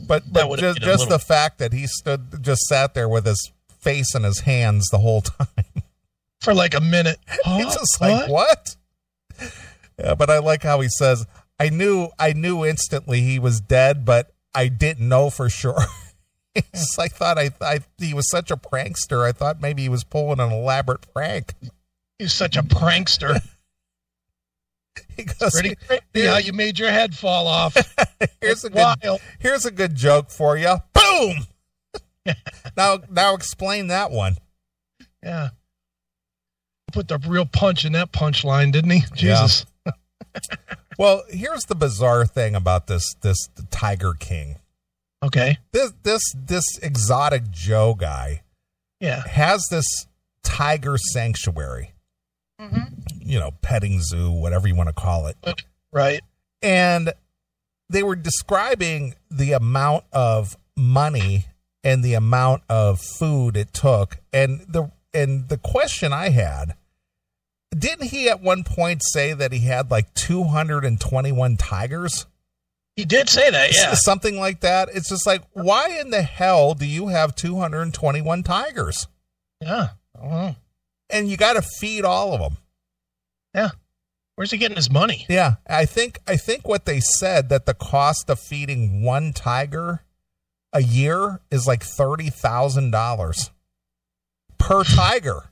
But, 0.07 0.31
That 0.33 0.47
but 0.49 0.59
just, 0.59 0.79
just 0.79 0.99
little- 1.01 1.17
the 1.17 1.23
fact 1.23 1.57
that 1.59 1.73
he 1.73 1.87
stood, 1.87 2.41
just 2.41 2.61
sat 2.63 2.93
there 2.93 3.09
with 3.09 3.25
his 3.25 3.51
face 3.79 4.15
in 4.15 4.23
his 4.23 4.41
hands 4.41 4.87
the 4.89 4.99
whole 4.99 5.21
time. 5.21 5.63
For 6.41 6.53
like 6.53 6.73
a 6.73 6.81
minute. 6.81 7.17
It's 7.45 7.75
just 7.75 8.01
like 8.01 8.29
what? 8.29 8.75
Yeah, 9.99 10.15
but 10.15 10.29
I 10.29 10.39
like 10.39 10.63
how 10.63 10.81
he 10.81 10.89
says, 10.89 11.25
"I 11.59 11.69
knew, 11.69 12.09
I 12.19 12.33
knew 12.33 12.65
instantly 12.65 13.21
he 13.21 13.39
was 13.39 13.61
dead, 13.61 14.03
but 14.05 14.33
I 14.53 14.67
didn't 14.67 15.07
know 15.07 15.29
for 15.29 15.49
sure." 15.49 15.77
It's 16.57 16.97
like 16.97 17.11
thought 17.11 17.37
I, 17.37 17.49
I 17.59 17.79
he 17.97 18.13
was 18.13 18.29
such 18.29 18.49
a 18.49 18.55
prankster. 18.55 19.27
I 19.27 19.33
thought 19.33 19.59
maybe 19.59 19.81
he 19.81 19.89
was 19.89 20.05
pulling 20.05 20.39
an 20.39 20.53
elaborate 20.53 21.01
prank. 21.13 21.53
He's 22.17 22.31
such 22.31 22.55
a 22.55 22.63
prankster. 22.63 23.41
He 25.15 25.23
goes, 25.23 25.51
Pretty 25.51 25.75
crazy 25.75 26.27
how 26.27 26.37
you 26.37 26.51
made 26.53 26.77
your 26.77 26.91
head 26.91 27.15
fall 27.15 27.47
off. 27.47 27.75
"Here's 28.41 28.65
a 28.65 28.69
good, 28.69 28.97
wild. 29.03 29.21
here's 29.39 29.65
a 29.65 29.71
good 29.71 29.95
joke 29.95 30.29
for 30.29 30.57
you." 30.57 30.75
Boom. 30.93 31.47
now, 32.77 32.97
now 33.09 33.33
explain 33.33 33.87
that 33.87 34.11
one. 34.11 34.37
Yeah. 35.23 35.49
Put 36.91 37.07
the 37.07 37.17
real 37.27 37.45
punch 37.45 37.85
in 37.85 37.93
that 37.93 38.11
punch 38.11 38.43
line, 38.43 38.71
didn't 38.71 38.91
he? 38.91 39.03
Jesus. 39.15 39.65
Well, 40.97 41.23
here's 41.29 41.63
the 41.63 41.75
bizarre 41.75 42.25
thing 42.25 42.55
about 42.55 42.87
this 42.87 43.15
this 43.21 43.49
Tiger 43.71 44.13
King. 44.19 44.57
Okay. 45.23 45.57
This 45.71 45.93
this 46.03 46.21
this 46.35 46.63
exotic 46.81 47.49
Joe 47.51 47.93
guy 47.95 48.43
Yeah. 48.99 49.23
has 49.27 49.65
this 49.71 49.85
tiger 50.43 50.97
sanctuary. 50.97 51.93
Mm-hmm. 52.59 53.01
You 53.27 53.39
know, 53.39 53.51
petting 53.61 54.01
zoo, 54.01 54.29
whatever 54.29 54.67
you 54.67 54.75
want 54.75 54.89
to 54.89 54.93
call 54.93 55.25
it. 55.27 55.35
Right. 55.91 56.21
And 56.61 57.11
they 57.89 58.03
were 58.03 58.15
describing 58.15 59.15
the 59.31 59.53
amount 59.53 60.03
of 60.11 60.55
money 60.77 61.47
and 61.83 62.03
the 62.03 62.13
amount 62.13 62.63
of 62.69 63.01
food 63.01 63.57
it 63.57 63.73
took. 63.73 64.17
And 64.31 64.61
the 64.69 64.91
and 65.13 65.49
the 65.49 65.57
question 65.57 66.13
I 66.13 66.29
had, 66.29 66.75
didn't 67.75 68.07
he 68.07 68.29
at 68.29 68.41
one 68.41 68.63
point 68.63 69.01
say 69.03 69.33
that 69.33 69.51
he 69.51 69.61
had 69.61 69.89
like 69.89 70.13
221 70.13 71.57
tigers? 71.57 72.25
He 72.95 73.05
did 73.05 73.29
say 73.29 73.49
that. 73.49 73.73
Yeah. 73.75 73.93
Something 73.95 74.37
like 74.37 74.61
that. 74.61 74.89
It's 74.93 75.09
just 75.09 75.25
like, 75.25 75.41
why 75.53 75.97
in 75.99 76.11
the 76.11 76.21
hell 76.21 76.73
do 76.73 76.85
you 76.85 77.07
have 77.07 77.35
221 77.35 78.43
tigers? 78.43 79.07
Yeah. 79.61 79.89
I 80.15 80.21
don't 80.21 80.29
know. 80.29 80.55
And 81.09 81.29
you 81.29 81.37
got 81.37 81.53
to 81.53 81.61
feed 81.61 82.05
all 82.05 82.33
of 82.33 82.39
them. 82.39 82.57
Yeah. 83.55 83.69
Where's 84.35 84.51
he 84.51 84.57
getting 84.57 84.75
his 84.75 84.91
money? 84.91 85.25
Yeah, 85.29 85.55
I 85.65 85.85
think 85.85 86.19
I 86.27 86.35
think 86.35 86.67
what 86.67 86.85
they 86.85 86.99
said 86.99 87.47
that 87.49 87.65
the 87.65 87.73
cost 87.73 88.29
of 88.29 88.37
feeding 88.39 89.01
one 89.01 89.31
tiger 89.31 90.03
a 90.73 90.83
year 90.83 91.39
is 91.49 91.65
like 91.65 91.81
thirty 91.83 92.29
thousand 92.29 92.91
dollars 92.91 93.51
per 94.57 94.83
tiger. 94.95 95.45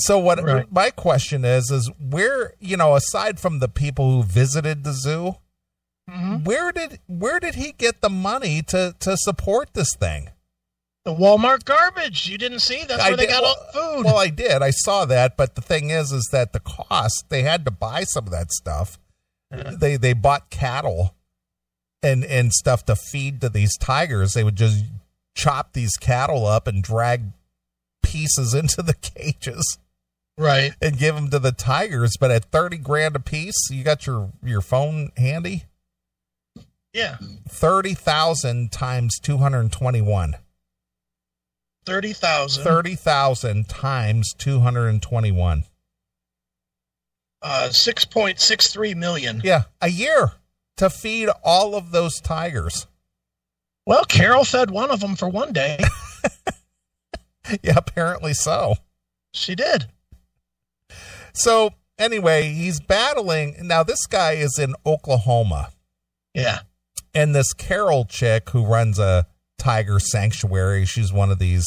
So 0.00 0.18
what 0.18 0.42
Right. 0.42 0.70
my 0.70 0.90
question 0.90 1.44
is 1.44 1.70
is 1.70 1.90
where 1.98 2.52
you 2.60 2.76
know 2.76 2.94
aside 2.94 3.40
from 3.40 3.58
the 3.60 3.68
people 3.68 4.10
who 4.10 4.22
visited 4.22 4.84
the 4.84 4.92
zoo, 4.92 5.36
Mm-hmm. 6.10 6.44
where 6.44 6.72
did 6.72 7.00
where 7.06 7.38
did 7.40 7.54
he 7.56 7.72
get 7.72 8.00
the 8.00 8.08
money 8.10 8.62
to 8.62 8.94
to 9.00 9.16
support 9.16 9.74
this 9.74 9.94
thing? 9.98 10.30
The 11.08 11.14
Walmart 11.14 11.64
garbage. 11.64 12.28
You 12.28 12.36
didn't 12.36 12.58
see? 12.60 12.84
That's 12.86 13.00
I 13.02 13.08
where 13.08 13.16
they 13.16 13.24
did- 13.26 13.32
got 13.32 13.42
well- 13.42 13.56
all 13.74 13.92
the 13.92 13.96
food. 13.96 14.04
Well, 14.04 14.18
I 14.18 14.28
did. 14.28 14.60
I 14.62 14.70
saw 14.70 15.06
that, 15.06 15.38
but 15.38 15.54
the 15.54 15.62
thing 15.62 15.88
is, 15.88 16.12
is 16.12 16.28
that 16.32 16.52
the 16.52 16.60
cost 16.60 17.24
they 17.30 17.42
had 17.42 17.64
to 17.64 17.70
buy 17.70 18.04
some 18.04 18.26
of 18.26 18.30
that 18.32 18.52
stuff. 18.52 18.98
They 19.50 19.96
they 19.96 20.12
bought 20.12 20.50
cattle 20.50 21.14
and 22.02 22.26
and 22.26 22.52
stuff 22.52 22.84
to 22.84 22.94
feed 22.96 23.40
to 23.40 23.48
these 23.48 23.74
tigers. 23.78 24.34
They 24.34 24.44
would 24.44 24.56
just 24.56 24.84
chop 25.34 25.72
these 25.72 25.96
cattle 25.96 26.44
up 26.46 26.66
and 26.66 26.82
drag 26.82 27.32
pieces 28.02 28.52
into 28.60 28.82
the 28.82 28.92
cages 28.92 29.78
right. 30.36 30.72
and 30.82 30.98
give 30.98 31.14
them 31.14 31.30
to 31.30 31.38
the 31.38 31.52
tigers. 31.52 32.16
But 32.20 32.30
at 32.32 32.44
thirty 32.52 32.76
grand 32.76 33.16
a 33.16 33.20
piece, 33.20 33.70
you 33.70 33.82
got 33.82 34.06
your 34.06 34.30
your 34.44 34.60
phone 34.60 35.08
handy. 35.16 35.64
Yeah. 36.92 37.16
Thirty 37.48 37.94
thousand 37.94 38.72
times 38.72 39.18
two 39.18 39.38
hundred 41.88 42.04
and 42.04 42.14
twenty 42.14 42.22
one. 42.32 42.48
30,000. 42.58 42.64
Thirty 42.64 42.94
thousand 42.94 43.68
times 43.68 44.34
two 44.36 44.60
hundred 44.60 44.88
and 44.88 45.02
twenty 45.02 45.32
one. 45.32 45.64
Uh, 47.40 47.68
6.63 47.70 48.96
million. 48.96 49.40
Yeah, 49.44 49.62
a 49.80 49.88
year 49.88 50.32
to 50.76 50.90
feed 50.90 51.28
all 51.44 51.74
of 51.76 51.92
those 51.92 52.20
tigers. 52.20 52.86
Well, 53.86 54.04
Carol 54.04 54.44
fed 54.44 54.70
one 54.72 54.90
of 54.90 54.98
them 55.00 55.14
for 55.16 55.28
one 55.28 55.52
day. 55.52 55.78
Yeah, 57.62 57.74
apparently 57.78 58.34
so. 58.34 58.74
she 59.32 59.54
did. 59.54 59.86
So, 61.32 61.70
anyway, 61.98 62.50
he's 62.52 62.78
battling. 62.78 63.56
Now, 63.62 63.82
this 63.82 64.04
guy 64.06 64.32
is 64.32 64.58
in 64.58 64.74
Oklahoma, 64.84 65.70
Yeah. 66.34 66.58
and 67.14 67.34
this 67.34 67.54
Carol 67.54 68.04
chick 68.04 68.50
who 68.50 68.66
runs 68.66 68.98
a 68.98 69.26
tiger 69.58 69.98
sanctuary, 70.00 70.84
she's 70.84 71.12
one 71.12 71.30
of 71.30 71.38
these, 71.38 71.66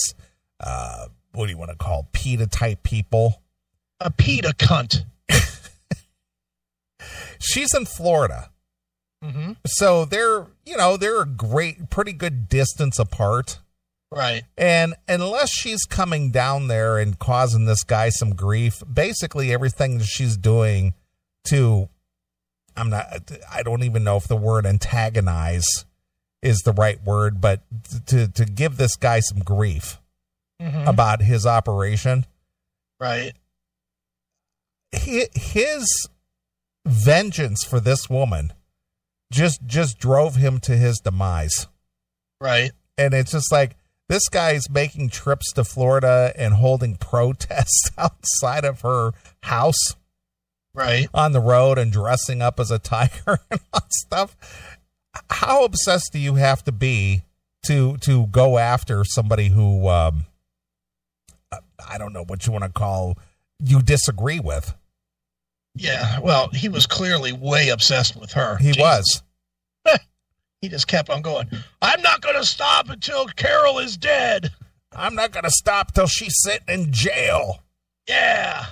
uh, 0.60 1.08
what 1.34 1.46
do 1.46 1.52
you 1.52 1.58
want 1.58 1.72
to 1.72 1.78
call 1.78 2.08
PETA 2.14 2.48
type 2.48 2.84
people. 2.84 3.42
A 4.00 4.10
PETA 4.10 4.54
cunt. 4.58 5.06
She's 7.40 7.74
in 7.74 7.86
Florida. 7.86 8.52
Mm-hmm. 9.24 9.54
So 9.66 10.06
they're, 10.06 10.48
you 10.66 10.78
know, 10.78 10.98
they're 10.98 11.22
a 11.22 11.28
great, 11.28 11.90
pretty 11.90 12.14
good 12.14 12.50
distance 12.50 12.98
apart. 12.98 13.60
Right. 14.12 14.44
And 14.58 14.96
unless 15.08 15.52
she's 15.52 15.86
coming 15.86 16.32
down 16.32 16.68
there 16.68 16.98
and 16.98 17.18
causing 17.18 17.66
this 17.66 17.84
guy 17.84 18.10
some 18.10 18.36
grief, 18.36 18.84
basically 18.92 19.54
everything 19.54 20.00
that 20.00 20.08
she's 20.08 20.36
doing 20.36 20.94
to, 21.46 21.88
I'm 22.76 22.90
not, 22.90 23.32
I 23.52 23.64
don't 23.64 23.84
even 23.84 24.04
know 24.04 24.18
if 24.18 24.28
the 24.28 24.36
word 24.36 24.66
antagonize 24.66 25.86
is 26.42 26.60
the 26.66 26.74
right 26.74 27.02
word, 27.04 27.40
but 27.42 27.62
to, 28.08 28.28
to 28.28 28.46
give 28.46 28.78
this 28.78 28.96
guy 28.96 29.20
some 29.20 29.40
grief 29.40 30.00
Mhm. 30.62 30.88
about 30.88 31.22
his 31.22 31.46
operation, 31.46 32.26
Right. 33.00 33.34
hi- 34.96 35.30
his 35.34 35.86
vengeance 36.86 37.64
for 37.64 37.80
this 37.80 38.10
woman 38.10 38.54
just, 39.32 39.66
just 39.66 39.98
drove 39.98 40.36
him 40.36 40.60
to 40.62 40.76
his 40.78 41.00
demise. 41.00 41.68
Right. 42.40 42.72
and 42.98 43.14
it's 43.14 43.32
just 43.32 43.52
like 43.52 43.76
this 44.10 44.28
guy's 44.30 44.70
making 44.70 45.10
trips 45.10 45.54
to 45.54 45.64
Florida 45.64 46.34
and 46.36 46.56
holding 46.56 46.96
protests 46.98 47.90
outside 47.98 48.66
of 48.66 48.82
her 48.82 49.12
house 49.44 49.96
Right. 50.74 51.08
on 51.14 51.32
the 51.34 51.40
road 51.40 51.78
and 51.78 51.92
dressing 51.92 52.42
up 52.42 52.60
as 52.60 52.72
a 52.72 52.80
tiger 52.80 53.40
and 53.52 53.60
all 53.74 53.82
stuff. 53.92 54.36
How 55.30 55.66
obsessed 55.66 56.14
do 56.14 56.20
you 56.20 56.36
have 56.36 56.64
to 56.66 56.72
be 56.72 57.24
to 57.66 57.98
to 57.98 58.28
go 58.28 58.58
after 58.58 59.04
somebody 59.04 59.50
who 59.50 59.88
um, 59.88 60.26
I 61.88 61.98
don't 61.98 62.14
know 62.14 62.24
what 62.24 62.46
you 62.46 62.52
want 62.52 62.64
to 62.64 62.70
call 62.70 63.18
you 63.60 63.82
disagree 63.82 64.40
with? 64.40 64.74
Yeah. 65.76 66.20
Well, 66.20 66.50
he 66.50 66.70
was 66.70 66.86
clearly 66.86 67.32
way 67.32 67.70
obsessed 67.70 68.16
with 68.20 68.32
her. 68.34 68.58
He 68.58 68.72
Jesus. 68.72 68.82
was. 68.82 69.24
He 70.62 70.70
just 70.70 70.88
kept 70.88 71.10
on 71.10 71.24
going. 71.24 71.50
I'm 71.82 72.02
not 72.04 72.22
going 72.22 72.36
to 72.36 72.46
stop 72.46 72.90
until 72.90 73.26
Carol 73.26 73.80
is 73.80 73.98
dead. 73.98 74.52
I'm 74.96 75.16
not 75.16 75.32
going 75.32 75.44
to 75.44 75.50
stop 75.50 75.94
till 75.94 76.06
she's 76.06 76.36
sitting 76.38 76.68
in 76.68 76.94
jail. 76.94 77.64
Yeah. 78.08 78.66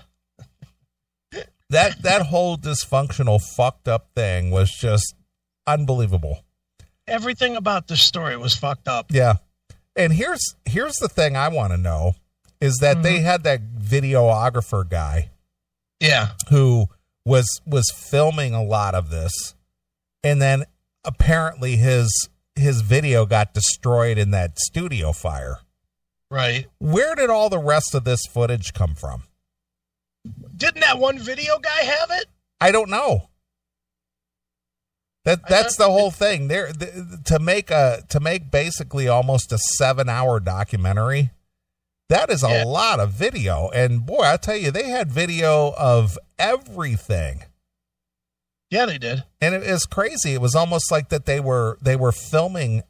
That 1.72 2.02
that 2.04 2.28
whole 2.28 2.58
dysfunctional 2.58 3.42
fucked 3.42 3.88
up 3.88 4.10
thing 4.16 4.52
was 4.52 4.72
just 4.72 5.16
unbelievable. 5.74 6.44
Everything 7.08 7.56
about 7.56 7.88
this 7.88 8.02
story 8.02 8.38
was 8.38 8.56
fucked 8.56 8.88
up. 8.88 9.08
Yeah. 9.12 9.36
And 9.96 10.14
here's 10.14 10.56
here's 10.66 10.96
the 10.96 11.10
thing 11.10 11.36
I 11.36 11.48
want 11.50 11.72
to 11.74 11.78
know 11.78 12.14
is 12.62 12.78
that 12.78 13.04
they 13.04 13.16
mm-hmm. 13.16 13.26
had 13.26 13.44
that 13.44 13.62
videographer 13.78 14.88
guy 14.88 15.32
Yeah. 16.00 16.30
who 16.50 16.88
was 17.26 17.62
was 17.66 17.90
filming 17.92 18.54
a 18.54 18.64
lot 18.64 18.96
of 18.96 19.10
this 19.10 19.56
and 20.24 20.42
then 20.42 20.66
apparently 21.04 21.78
his 21.78 22.30
his 22.56 22.82
video 22.82 23.26
got 23.26 23.54
destroyed 23.54 24.18
in 24.18 24.32
that 24.32 24.60
studio 24.60 25.12
fire. 25.14 25.60
Right. 26.30 26.68
Where 26.80 27.16
did 27.16 27.30
all 27.30 27.50
the 27.50 27.60
rest 27.60 27.96
of 27.96 28.04
this 28.04 28.22
footage 28.30 28.74
come 28.74 28.96
from? 28.96 29.24
Didn't 30.56 30.82
that 30.82 31.00
one 31.00 31.18
video 31.18 31.58
guy 31.58 31.84
have 31.84 32.12
it? 32.12 32.26
I 32.62 32.72
don't 32.72 32.90
know. 32.90 33.29
That 35.30 35.48
that's 35.48 35.76
the 35.76 35.86
whole 35.90 36.10
thing. 36.10 36.48
There 36.48 36.72
th- 36.72 36.92
to 37.26 37.38
make 37.40 37.70
a 37.70 38.02
to 38.10 38.20
make 38.20 38.50
basically 38.50 39.08
almost 39.08 39.52
a 39.52 39.60
7-hour 39.80 40.40
documentary. 40.40 41.30
That 42.10 42.32
is 42.32 42.44
a 42.44 42.50
Yeah. 42.50 42.64
lot 42.66 43.00
of 43.00 43.12
video 43.12 43.70
and 43.70 44.06
boy, 44.06 44.24
I 44.24 44.38
tell 44.38 44.56
you 44.58 44.72
they 44.72 44.90
had 44.90 45.12
video 45.12 45.74
of 45.78 46.18
everything. 46.40 47.44
Yeah, 48.72 48.86
they 48.88 48.98
did. 48.98 49.24
and 49.40 49.54
it 49.54 49.64
is 49.64 49.86
crazy. 49.86 50.34
It 50.34 50.42
was 50.42 50.56
almost 50.56 50.92
like 50.92 51.10
that 51.10 51.26
they 51.26 51.40
were 51.40 51.78
they 51.80 51.96
were 51.96 52.12
filming 52.12 52.82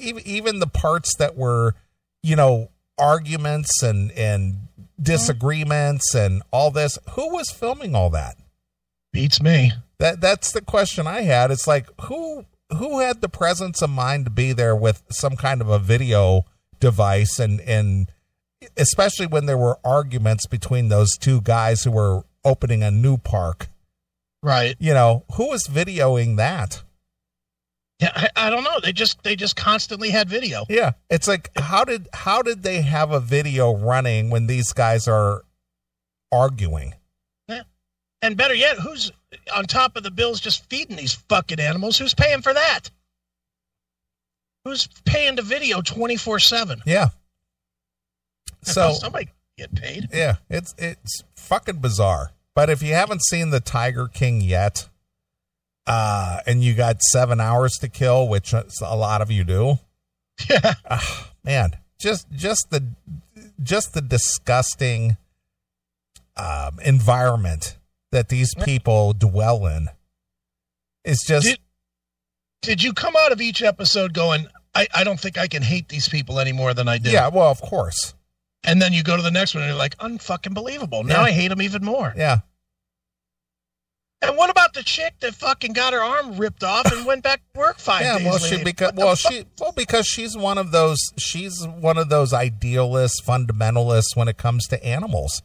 even 0.00 0.22
even 0.24 0.58
the 0.60 0.68
parts 0.68 1.16
that 1.16 1.36
were, 1.36 1.74
you 2.22 2.36
know, 2.36 2.70
arguments 2.98 3.82
and 3.82 4.12
and 4.12 4.54
mm-hmm. 4.54 5.02
disagreements 5.02 6.14
and 6.14 6.42
all 6.52 6.70
this. 6.70 6.98
Who 7.10 7.32
was 7.32 7.50
filming 7.50 7.96
all 7.96 8.10
that? 8.10 8.36
Beats 9.12 9.42
me. 9.42 9.72
That 10.02 10.20
that's 10.20 10.50
the 10.50 10.62
question 10.62 11.06
I 11.06 11.20
had. 11.20 11.52
It's 11.52 11.68
like 11.68 11.86
who 12.06 12.44
who 12.76 12.98
had 12.98 13.20
the 13.20 13.28
presence 13.28 13.80
of 13.82 13.90
mind 13.90 14.24
to 14.24 14.32
be 14.32 14.52
there 14.52 14.74
with 14.74 15.04
some 15.10 15.36
kind 15.36 15.60
of 15.60 15.68
a 15.68 15.78
video 15.78 16.44
device 16.80 17.38
and 17.38 17.60
and 17.60 18.10
especially 18.76 19.28
when 19.28 19.46
there 19.46 19.56
were 19.56 19.78
arguments 19.84 20.48
between 20.48 20.88
those 20.88 21.16
two 21.16 21.40
guys 21.40 21.84
who 21.84 21.92
were 21.92 22.24
opening 22.44 22.82
a 22.82 22.90
new 22.90 23.16
park. 23.16 23.68
Right. 24.42 24.74
You 24.80 24.92
know, 24.92 25.24
who 25.36 25.50
was 25.50 25.68
videoing 25.68 26.36
that? 26.36 26.82
Yeah, 28.00 28.10
I, 28.12 28.28
I 28.34 28.50
don't 28.50 28.64
know. 28.64 28.80
They 28.82 28.92
just 28.92 29.22
they 29.22 29.36
just 29.36 29.54
constantly 29.54 30.10
had 30.10 30.28
video. 30.28 30.64
Yeah, 30.68 30.94
it's 31.10 31.28
like 31.28 31.56
how 31.56 31.84
did 31.84 32.08
how 32.12 32.42
did 32.42 32.64
they 32.64 32.82
have 32.82 33.12
a 33.12 33.20
video 33.20 33.72
running 33.72 34.30
when 34.30 34.48
these 34.48 34.72
guys 34.72 35.06
are 35.06 35.42
arguing? 36.32 36.94
Yeah. 37.46 37.62
And 38.20 38.36
better 38.36 38.54
yet, 38.54 38.78
who's 38.78 39.12
on 39.54 39.64
top 39.64 39.96
of 39.96 40.02
the 40.02 40.10
bills 40.10 40.40
just 40.40 40.68
feeding 40.68 40.96
these 40.96 41.14
fucking 41.14 41.60
animals? 41.60 41.98
Who's 41.98 42.14
paying 42.14 42.42
for 42.42 42.52
that? 42.54 42.90
Who's 44.64 44.86
paying 45.04 45.36
to 45.36 45.42
video 45.42 45.80
twenty 45.82 46.16
four 46.16 46.38
seven? 46.38 46.82
Yeah. 46.86 47.08
So 48.62 48.92
somebody 48.92 49.28
get 49.58 49.74
paid. 49.74 50.08
yeah, 50.12 50.36
it's 50.48 50.74
it's 50.78 51.24
fucking 51.34 51.78
bizarre. 51.78 52.30
But 52.54 52.70
if 52.70 52.82
you 52.82 52.94
haven't 52.94 53.24
seen 53.24 53.50
the 53.50 53.60
Tiger 53.60 54.06
King 54.08 54.40
yet, 54.40 54.88
uh, 55.86 56.38
and 56.46 56.62
you 56.62 56.74
got 56.74 57.02
seven 57.02 57.40
hours 57.40 57.72
to 57.80 57.88
kill, 57.88 58.28
which 58.28 58.52
a 58.52 58.96
lot 58.96 59.20
of 59.20 59.30
you 59.30 59.42
do, 59.42 59.78
Yeah. 60.48 60.74
ah, 60.88 61.30
man, 61.42 61.76
just 61.98 62.30
just 62.30 62.70
the 62.70 62.86
just 63.62 63.94
the 63.94 64.00
disgusting 64.02 65.16
um, 66.36 66.78
environment 66.84 67.76
that 68.12 68.28
these 68.28 68.54
people 68.62 69.12
dwell 69.12 69.66
in 69.66 69.88
is 71.04 71.24
just 71.26 71.46
Did, 71.46 71.58
did 72.62 72.82
you 72.82 72.92
come 72.92 73.14
out 73.18 73.32
of 73.32 73.40
each 73.40 73.60
episode 73.62 74.14
going, 74.14 74.46
I, 74.74 74.86
I 74.94 75.02
don't 75.04 75.18
think 75.18 75.36
I 75.36 75.48
can 75.48 75.62
hate 75.62 75.88
these 75.88 76.08
people 76.08 76.38
any 76.38 76.52
more 76.52 76.72
than 76.74 76.86
I 76.88 76.98
did? 76.98 77.12
yeah. 77.12 77.28
Well, 77.28 77.50
of 77.50 77.60
course, 77.60 78.14
And 78.64 78.80
then 78.80 78.92
you 78.92 79.02
go 79.02 79.16
to 79.16 79.22
the 79.22 79.30
next 79.32 79.54
one 79.54 79.64
and 79.64 79.70
you're 79.70 79.78
like, 79.78 79.96
unfucking 79.98 80.54
believable. 80.54 81.02
Now 81.02 81.16
Yeah. 81.22 81.26
I 81.26 81.30
hate 81.32 81.48
them 81.48 81.60
even 81.60 81.84
more. 81.84 82.14
yeah. 82.16 82.38
And 84.24 84.36
what 84.36 84.50
about 84.50 84.72
the 84.72 84.84
chick 84.84 85.14
that 85.20 85.34
fucking 85.34 85.72
got 85.72 85.92
her 85.92 86.00
arm 86.00 86.36
ripped 86.36 86.62
off 86.62 86.86
and 86.92 87.04
went 87.04 87.24
back 87.24 87.40
to 87.54 87.58
work 87.58 87.78
five 87.80 88.02
Yeah, 88.02 88.18
days 88.18 88.24
well, 88.26 88.34
later? 88.40 88.56
she 88.58 88.62
because 88.64 88.92
well 88.94 89.16
fuck? 89.16 89.32
she 89.32 89.44
well 89.58 89.72
because 89.72 90.06
she's 90.06 90.36
one 90.36 90.58
of 90.58 90.70
those 90.70 90.98
she's 91.18 91.66
one 91.66 91.98
of 91.98 92.08
those 92.08 92.32
idealists, 92.32 93.20
fundamentalists 93.20 94.14
when 94.14 94.28
it 94.28 94.36
comes 94.36 94.68
to 94.68 94.84
animals. 94.84 95.42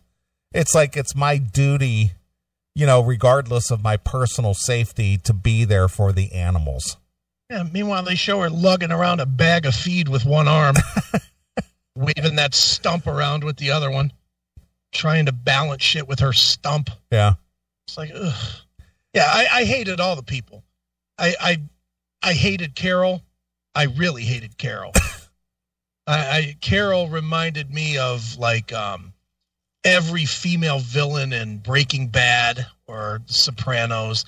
It's 0.53 0.75
like 0.75 0.95
it's 0.95 1.15
my 1.15 1.38
duty, 1.39 2.12
you 2.77 2.85
know, 2.85 3.01
regardless 3.01 3.71
of 3.71 3.81
my 3.81 3.97
personal 3.97 4.53
safety, 4.53 5.17
to 5.17 5.33
be 5.33 5.65
there 5.65 5.87
for 5.87 6.13
the 6.13 6.31
animals. 6.31 6.97
Yeah, 7.49 7.63
meanwhile, 7.63 8.03
they 8.03 8.13
show 8.13 8.39
her 8.41 8.51
lugging 8.51 8.91
around 8.91 9.19
a 9.19 9.25
bag 9.25 9.65
of 9.65 9.73
feed 9.73 10.07
with 10.07 10.25
one 10.25 10.47
arm, 10.47 10.75
waving 11.95 12.35
that 12.35 12.53
stump 12.53 13.07
around 13.07 13.43
with 13.43 13.57
the 13.57 13.71
other 13.71 13.89
one, 13.89 14.13
trying 14.91 15.25
to 15.25 15.31
balance 15.31 15.81
shit 15.81 16.07
with 16.07 16.19
her 16.19 16.33
stump. 16.33 16.91
Yeah, 17.11 17.33
It's 17.87 17.97
like, 17.97 18.11
ugh. 18.13 18.33
Yeah, 19.11 19.25
I, 19.27 19.47
I 19.51 19.63
hated 19.63 19.99
all 19.99 20.15
the 20.15 20.21
people. 20.21 20.63
I, 21.17 21.33
I, 21.41 21.61
I 22.21 22.33
hated 22.33 22.75
Carol. 22.75 23.23
I 23.73 23.85
really 23.85 24.21
hated 24.21 24.55
Carol. 24.55 24.91
I, 26.05 26.15
I 26.15 26.57
Carol 26.61 27.09
reminded 27.09 27.73
me 27.73 27.97
of 27.97 28.37
like 28.37 28.71
um, 28.71 29.13
every 29.88 30.26
female 30.26 30.80
villain 30.80 31.32
in 31.32 31.60
Breaking 31.60 32.08
Bad 32.10 32.65
or 32.88 33.21
Sopranos. 33.26 34.26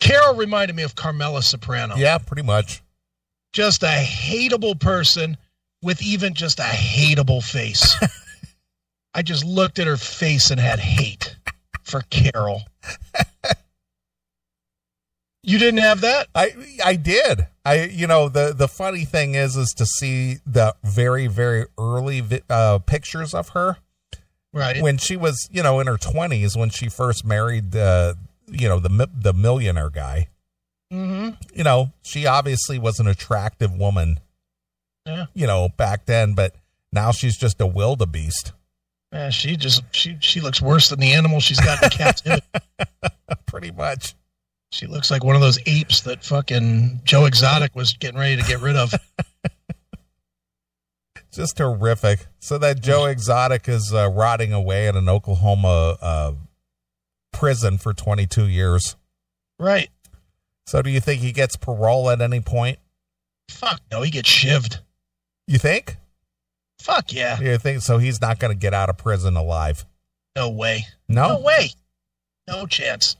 Carol 0.00 0.34
reminded 0.34 0.74
me 0.74 0.82
of 0.82 0.96
Carmela 0.96 1.42
Soprano. 1.42 1.94
yeah, 1.96 2.18
pretty 2.18 2.42
much. 2.42 2.82
Just 3.52 3.84
a 3.84 3.86
hateable 3.86 4.78
person 4.78 5.36
with 5.82 6.02
even 6.02 6.34
just 6.34 6.58
a 6.58 6.64
hateable 6.64 7.42
face. 7.42 7.94
I 9.14 9.22
just 9.22 9.44
looked 9.44 9.78
at 9.78 9.86
her 9.86 9.96
face 9.96 10.50
and 10.50 10.58
had 10.58 10.80
hate 10.80 11.36
for 11.84 12.00
Carol. 12.10 12.62
you 15.44 15.58
didn't 15.58 15.80
have 15.80 16.00
that? 16.00 16.26
I 16.34 16.54
I 16.84 16.96
did. 16.96 17.46
I 17.64 17.84
you 17.84 18.08
know 18.08 18.28
the 18.28 18.52
the 18.52 18.66
funny 18.66 19.04
thing 19.04 19.36
is 19.36 19.56
is 19.56 19.72
to 19.76 19.86
see 19.86 20.38
the 20.44 20.74
very 20.82 21.28
very 21.28 21.66
early 21.78 22.20
vi- 22.20 22.42
uh, 22.50 22.80
pictures 22.80 23.32
of 23.32 23.50
her 23.50 23.76
Right. 24.54 24.80
when 24.80 24.98
she 24.98 25.16
was 25.16 25.48
you 25.50 25.62
know 25.62 25.80
in 25.80 25.86
her 25.88 25.96
twenties 25.98 26.56
when 26.56 26.70
she 26.70 26.88
first 26.88 27.24
married 27.24 27.72
the 27.72 28.16
you 28.46 28.68
know 28.68 28.78
the 28.78 29.08
the 29.12 29.32
millionaire 29.32 29.90
guy. 29.90 30.28
hmm 30.92 31.30
you 31.52 31.64
know, 31.64 31.92
she 32.02 32.26
obviously 32.26 32.78
was 32.78 33.00
an 33.00 33.06
attractive 33.08 33.72
woman, 33.76 34.20
Yeah. 35.06 35.26
you 35.34 35.46
know, 35.46 35.68
back 35.76 36.06
then, 36.06 36.34
but 36.34 36.54
now 36.92 37.10
she's 37.12 37.36
just 37.36 37.60
a 37.60 37.66
wildebeest. 37.66 38.52
Yeah, 39.12 39.30
she 39.30 39.56
just 39.56 39.82
she 39.92 40.16
she 40.20 40.40
looks 40.40 40.60
worse 40.62 40.88
than 40.88 41.00
the 41.00 41.12
animal 41.14 41.40
she's 41.40 41.60
got 41.60 41.82
in 41.82 41.90
captivity. 41.90 42.46
Pretty 43.46 43.70
much. 43.72 44.14
She 44.72 44.86
looks 44.88 45.10
like 45.10 45.22
one 45.22 45.36
of 45.36 45.40
those 45.42 45.58
apes 45.66 46.00
that 46.02 46.24
fucking 46.24 47.00
Joe 47.04 47.26
Exotic 47.26 47.76
was 47.76 47.92
getting 47.92 48.18
ready 48.18 48.36
to 48.36 48.42
get 48.48 48.60
rid 48.60 48.74
of. 48.76 48.92
Just 51.34 51.58
horrific. 51.58 52.26
So 52.38 52.58
that 52.58 52.80
Joe 52.80 53.04
Exotic 53.06 53.68
is 53.68 53.92
uh, 53.92 54.08
rotting 54.08 54.52
away 54.52 54.86
in 54.86 54.96
an 54.96 55.08
Oklahoma 55.08 55.96
uh, 56.00 56.32
prison 57.32 57.78
for 57.78 57.92
22 57.92 58.46
years. 58.46 58.96
right. 59.58 59.90
So 60.66 60.80
do 60.80 60.88
you 60.88 61.00
think 61.00 61.20
he 61.20 61.32
gets 61.32 61.56
parole 61.56 62.08
at 62.08 62.22
any 62.22 62.40
point? 62.40 62.78
Fuck 63.50 63.82
no, 63.92 64.00
he 64.00 64.10
gets 64.10 64.30
shivved. 64.30 64.78
You 65.46 65.58
think? 65.58 65.98
Fuck 66.80 67.12
yeah. 67.12 67.38
You 67.38 67.58
think 67.58 67.82
so? 67.82 67.98
He's 67.98 68.20
not 68.22 68.38
going 68.38 68.50
to 68.52 68.58
get 68.58 68.72
out 68.72 68.88
of 68.88 68.96
prison 68.96 69.36
alive. 69.36 69.84
No 70.34 70.48
way. 70.48 70.86
No. 71.06 71.28
No 71.28 71.40
way. 71.40 71.68
No 72.48 72.64
chance. 72.66 73.16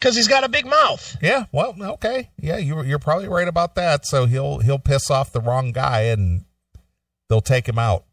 Because 0.00 0.16
he's 0.16 0.28
got 0.28 0.42
a 0.42 0.48
big 0.48 0.64
mouth. 0.64 1.16
Yeah. 1.20 1.44
Well, 1.52 1.74
okay. 1.80 2.30
Yeah, 2.40 2.56
you, 2.56 2.82
you're 2.82 2.98
probably 2.98 3.28
right 3.28 3.48
about 3.48 3.74
that. 3.74 4.06
So 4.06 4.24
he'll 4.24 4.60
he'll 4.60 4.78
piss 4.78 5.10
off 5.10 5.32
the 5.32 5.40
wrong 5.40 5.72
guy 5.72 6.02
and 6.02 6.44
they'll 7.28 7.40
take 7.40 7.68
him 7.68 7.78
out. 7.78 8.04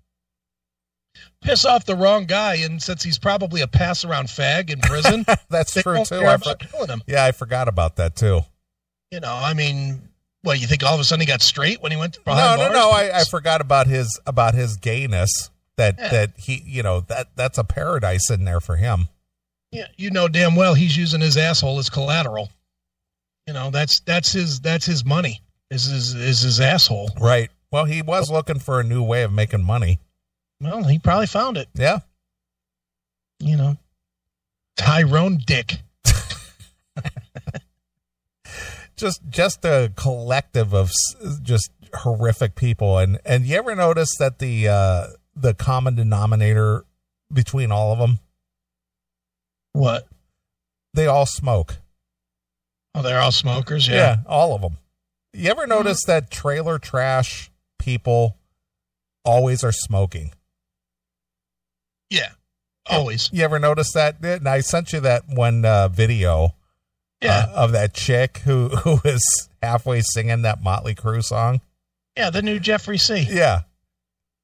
Piss 1.41 1.65
off 1.65 1.85
the 1.85 1.95
wrong 1.95 2.25
guy, 2.25 2.55
and 2.55 2.81
since 2.81 3.03
he's 3.03 3.19
probably 3.19 3.61
a 3.61 3.67
pass 3.67 4.03
around 4.05 4.27
fag 4.27 4.69
in 4.71 4.79
prison, 4.79 5.25
That's 5.49 5.73
true 5.81 6.03
too. 6.05 6.25
I 6.25 6.37
for- 6.37 6.55
killing 6.55 6.89
him. 6.89 7.03
yeah, 7.05 7.25
I 7.25 7.31
forgot 7.33 7.67
about 7.67 7.97
that 7.97 8.15
too. 8.15 8.41
You 9.11 9.19
know, 9.19 9.31
I 9.33 9.53
mean, 9.53 10.09
well, 10.43 10.55
you 10.55 10.65
think 10.67 10.83
all 10.83 10.93
of 10.95 10.99
a 10.99 11.03
sudden 11.03 11.21
he 11.21 11.27
got 11.27 11.41
straight 11.41 11.81
when 11.83 11.91
he 11.91 11.97
went 11.97 12.13
to 12.13 12.19
No, 12.21 12.33
behind 12.33 12.59
no, 12.59 12.65
bars? 12.67 12.73
no. 12.73 12.89
I, 12.91 13.19
I 13.19 13.23
forgot 13.25 13.61
about 13.61 13.87
his 13.87 14.19
about 14.25 14.55
his 14.55 14.77
gayness. 14.77 15.49
That 15.75 15.95
Yeah. 15.99 16.09
that 16.09 16.31
he, 16.37 16.61
you 16.65 16.81
know, 16.83 17.01
that 17.01 17.27
that's 17.35 17.57
a 17.57 17.63
paradise 17.63 18.29
in 18.29 18.45
there 18.45 18.59
for 18.59 18.75
him. 18.77 19.07
Yeah, 19.71 19.87
you 19.97 20.11
know 20.11 20.27
damn 20.27 20.55
well 20.55 20.75
he's 20.75 20.95
using 20.95 21.19
his 21.21 21.35
asshole 21.35 21.79
as 21.79 21.89
collateral. 21.89 22.49
You 23.47 23.53
know, 23.53 23.69
that's 23.71 23.99
that's 24.01 24.31
his 24.31 24.59
that's 24.61 24.85
his 24.85 25.03
money. 25.03 25.41
Is 25.71 25.85
his 25.85 26.13
is 26.13 26.41
his 26.41 26.59
asshole. 26.59 27.09
Right. 27.19 27.49
Well, 27.73 27.85
he 27.85 28.03
was 28.03 28.29
looking 28.29 28.59
for 28.59 28.79
a 28.79 28.83
new 28.83 29.01
way 29.01 29.23
of 29.23 29.33
making 29.33 29.63
money. 29.63 29.97
Well, 30.61 30.83
he 30.83 30.99
probably 30.99 31.25
found 31.25 31.57
it. 31.57 31.69
Yeah. 31.73 32.01
You 33.39 33.57
know, 33.57 33.77
Tyrone 34.77 35.39
Dick. 35.43 35.79
Just 38.95 39.21
just 39.27 39.65
a 39.65 39.91
collective 39.95 40.71
of 40.73 40.91
just 41.41 41.71
horrific 41.95 42.53
people. 42.55 42.99
And 42.99 43.17
and 43.25 43.43
you 43.45 43.57
ever 43.57 43.73
notice 43.75 44.15
that 44.19 44.37
the 44.37 44.67
uh 44.67 45.07
the 45.35 45.55
common 45.55 45.95
denominator 45.95 46.85
between 47.33 47.71
all 47.71 47.91
of 47.91 47.97
them, 47.97 48.19
What? 49.73 50.07
they 50.93 51.07
all 51.07 51.25
smoke. 51.25 51.77
Oh, 52.93 53.01
they're 53.01 53.19
all 53.19 53.31
smokers. 53.31 53.87
Yeah, 53.87 53.95
Yeah. 53.95 54.15
all 54.27 54.53
of 54.53 54.61
them. 54.61 54.77
You 55.33 55.49
ever 55.49 55.65
notice 55.65 56.03
that 56.05 56.29
trailer 56.29 56.77
trash 56.77 57.49
people 57.83 58.37
always 59.25 59.63
are 59.63 59.71
smoking? 59.71 60.31
Yeah. 62.09 62.29
Always. 62.89 63.29
You 63.33 63.43
ever 63.43 63.59
notice 63.59 63.91
that? 63.93 64.17
And 64.23 64.47
I 64.47 64.59
sent 64.61 64.93
you 64.93 64.99
that 65.01 65.23
one 65.27 65.63
uh, 65.65 65.87
video 65.87 66.55
Yeah. 67.21 67.47
uh, 67.49 67.53
of 67.63 67.71
that 67.73 67.93
chick 67.93 68.39
who 68.39 68.69
who 68.83 68.99
is 69.05 69.49
halfway 69.61 70.01
singing 70.01 70.41
that 70.43 70.61
Motley 70.61 70.95
Crue 70.95 71.23
song. 71.23 71.61
yeah. 72.17 72.29
The 72.29 72.41
new 72.41 72.59
Jeffrey 72.59 72.97
C. 72.97 73.25
Yeah. 73.29 73.61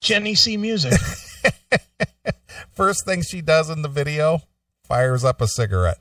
Jenny 0.01 0.35
C. 0.35 0.55
Music. 0.57 0.93
First 2.71 3.05
thing 3.05 3.21
she 3.21 3.41
does 3.41 3.69
in 3.69 3.81
the 3.81 3.89
video, 3.89 4.41
fires 4.87 5.25
up 5.25 5.41
a 5.41 5.47
cigarette. 5.47 5.99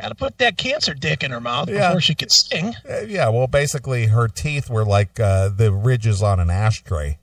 Got 0.00 0.10
to 0.10 0.14
put 0.14 0.38
that 0.38 0.56
cancer 0.56 0.94
dick 0.94 1.24
in 1.24 1.32
her 1.32 1.40
mouth 1.40 1.68
Yeah. 1.68 1.88
before 1.88 2.00
she 2.00 2.14
could 2.14 2.30
sing. 2.30 2.72
Uh, 2.88 3.00
yeah, 3.00 3.28
well, 3.30 3.48
basically, 3.48 4.06
her 4.06 4.28
teeth 4.28 4.70
were 4.70 4.84
like 4.84 5.18
uh, 5.18 5.48
the 5.48 5.72
ridges 5.72 6.22
on 6.22 6.38
an 6.38 6.50
ashtray. 6.50 7.18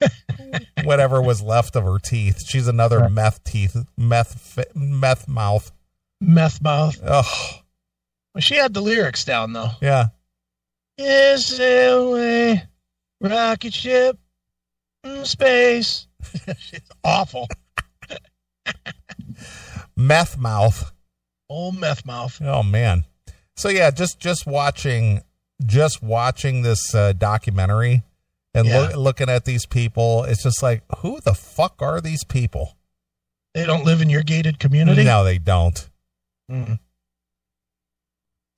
Whatever 0.84 1.22
was 1.22 1.40
left 1.42 1.76
of 1.76 1.84
her 1.84 1.98
teeth. 1.98 2.44
She's 2.46 2.66
another 2.68 3.08
meth 3.08 3.42
teeth, 3.44 3.74
meth, 3.96 4.58
meth 4.74 5.28
mouth. 5.28 5.72
Meth 6.20 6.60
mouth. 6.62 6.96
Oh, 7.06 7.60
Well, 8.34 8.42
she 8.42 8.56
had 8.56 8.74
the 8.74 8.82
lyrics 8.82 9.24
down 9.24 9.52
though. 9.54 9.70
yeah. 9.80 10.08
Is 10.98 11.46
sail 11.46 12.10
away, 12.10 12.64
rocket 13.22 13.72
ship, 13.72 14.18
in 15.04 15.24
space. 15.24 16.06
She's 16.58 16.80
awful. 17.02 17.48
Meth 19.96 20.36
mouth. 20.38 20.92
Old 21.50 21.78
meth 21.78 22.06
mouth. 22.06 22.40
Oh 22.42 22.62
man. 22.62 23.04
So 23.56 23.68
yeah, 23.68 23.90
just 23.90 24.18
just 24.20 24.46
watching 24.46 25.20
just 25.66 26.02
watching 26.02 26.62
this 26.62 26.94
uh, 26.94 27.12
documentary 27.12 28.02
and 28.54 28.66
Yeah. 28.66 28.78
look, 28.80 28.96
looking 28.96 29.28
at 29.28 29.44
these 29.44 29.66
people, 29.66 30.24
it's 30.24 30.42
just 30.42 30.62
like, 30.62 30.82
who 30.98 31.20
the 31.20 31.34
fuck 31.34 31.82
are 31.82 32.00
these 32.00 32.24
people? 32.24 32.76
They 33.52 33.66
don't 33.66 33.84
live 33.84 34.00
in 34.00 34.08
your 34.08 34.22
gated 34.22 34.58
community. 34.58 35.04
No, 35.04 35.22
they 35.24 35.38
don't. 35.38 35.88
Mm. 36.50 36.78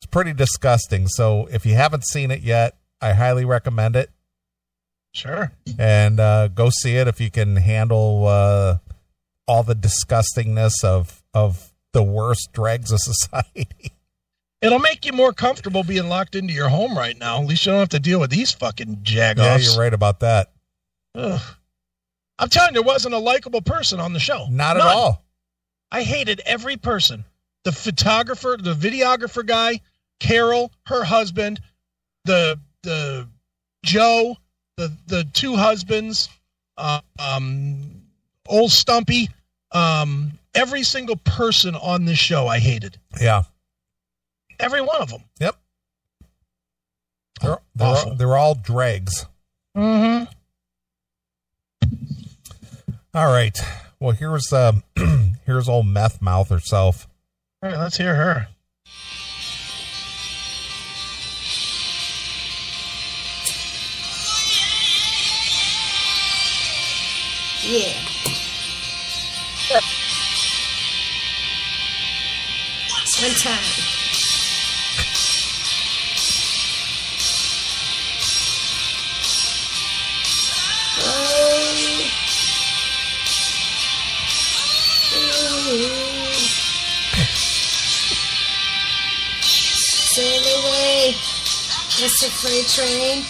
It's 0.01 0.07
pretty 0.11 0.33
disgusting. 0.33 1.09
So 1.09 1.47
if 1.51 1.65
you 1.67 1.75
haven't 1.75 2.05
seen 2.07 2.31
it 2.31 2.41
yet, 2.43 2.77
I 3.01 3.15
highly 3.15 3.45
recommend 3.45 3.97
it. 3.97 4.11
Sure. 5.15 5.53
and 5.79 6.19
uh, 6.21 6.49
go 6.49 6.71
see 6.71 6.97
it 6.97 7.07
if 7.09 7.21
you 7.21 7.31
can 7.31 7.57
handle 7.57 8.27
uh, 8.27 8.79
all 9.47 9.63
the 9.63 9.75
disgustingness 9.75 10.83
of 10.85 11.23
of 11.35 11.72
the 11.93 12.03
worst 12.03 12.53
dregs 12.53 12.91
of 12.93 13.01
society. 13.03 13.69
It'll 14.61 14.79
make 14.79 15.05
you 15.05 15.13
more 15.13 15.33
comfortable 15.33 15.83
being 15.83 16.09
locked 16.09 16.35
into 16.37 16.53
your 16.53 16.69
home 16.69 16.97
right 16.97 17.19
now. 17.19 17.41
At 17.41 17.47
least 17.47 17.67
you 17.67 17.73
don't 17.73 17.81
have 17.81 17.89
to 17.91 18.01
deal 18.01 18.21
with 18.21 18.31
these 18.31 18.53
fucking 18.53 18.99
jagoffs. 19.03 19.37
yeah, 19.39 19.57
you're 19.59 19.79
right 19.79 19.93
about 19.93 20.21
that. 20.21 20.53
Ugh. 21.17 21.41
I'm 22.39 22.49
telling 22.49 22.75
you, 22.75 22.83
there 22.83 22.87
wasn't 22.87 23.15
a 23.15 23.19
likable 23.19 23.61
person 23.61 24.01
on 24.01 24.13
the 24.13 24.21
show. 24.21 24.47
Not 24.51 24.77
at 24.77 24.83
all. 24.83 25.25
I 25.91 26.03
hated 26.03 26.41
every 26.47 26.77
person. 26.77 27.25
The 27.65 27.73
photographer, 27.73 28.57
the 28.59 28.75
videographer 28.75 29.47
guy, 29.47 29.81
Carol, 30.19 30.73
her 30.87 31.05
husband, 31.05 31.61
the 32.25 32.59
the 32.83 33.29
Joe, 33.85 34.37
the 34.77 34.93
the 35.07 35.25
two 35.33 35.55
husbands, 35.57 36.29
uh, 36.79 37.01
um, 37.19 38.03
old 38.47 38.73
Stumpy, 38.73 39.29
um, 39.73 40.39
every 40.55 40.83
single 40.83 41.17
person 41.17 41.75
on 41.75 42.05
this 42.05 42.19
show 42.19 42.47
I 42.47 42.59
hated. 42.59 42.99
Yeah. 43.21 43.43
Every 44.59 44.81
one 44.81 45.01
of 45.01 45.11
them. 45.11 45.23
Yep. 45.41 45.57
They're 47.41 47.59
they're, 47.75 47.89
Awful. 47.89 48.15
they're 48.15 48.37
all 48.37 48.55
dregs. 48.55 49.27
Mm-hmm. 49.77 50.25
All 53.15 53.33
right. 53.33 53.59
Well, 53.99 54.13
here's 54.13 54.53
um 54.53 54.83
here's 55.47 55.69
old 55.69 55.87
meth 55.87 56.23
mouth 56.23 56.49
herself. 56.51 57.09
All 57.63 57.71
right, 57.71 57.79
let's 57.79 57.97
hear 57.97 58.15
her. 58.15 58.49
Yeah. 67.65 67.93
Ooh. 73.23 73.29
Sail 90.11 90.43
away, 90.59 91.15
Mr. 92.03 92.27
Freight 92.27 92.67
Train, 92.67 93.23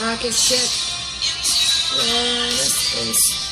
rocket 0.00 0.32
ship, 0.32 0.70
outer 1.90 2.50
space. 2.52 3.47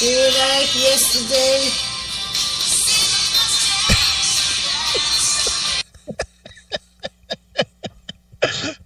Be 0.00 0.06
like 0.06 0.74
yesterday. 0.76 1.70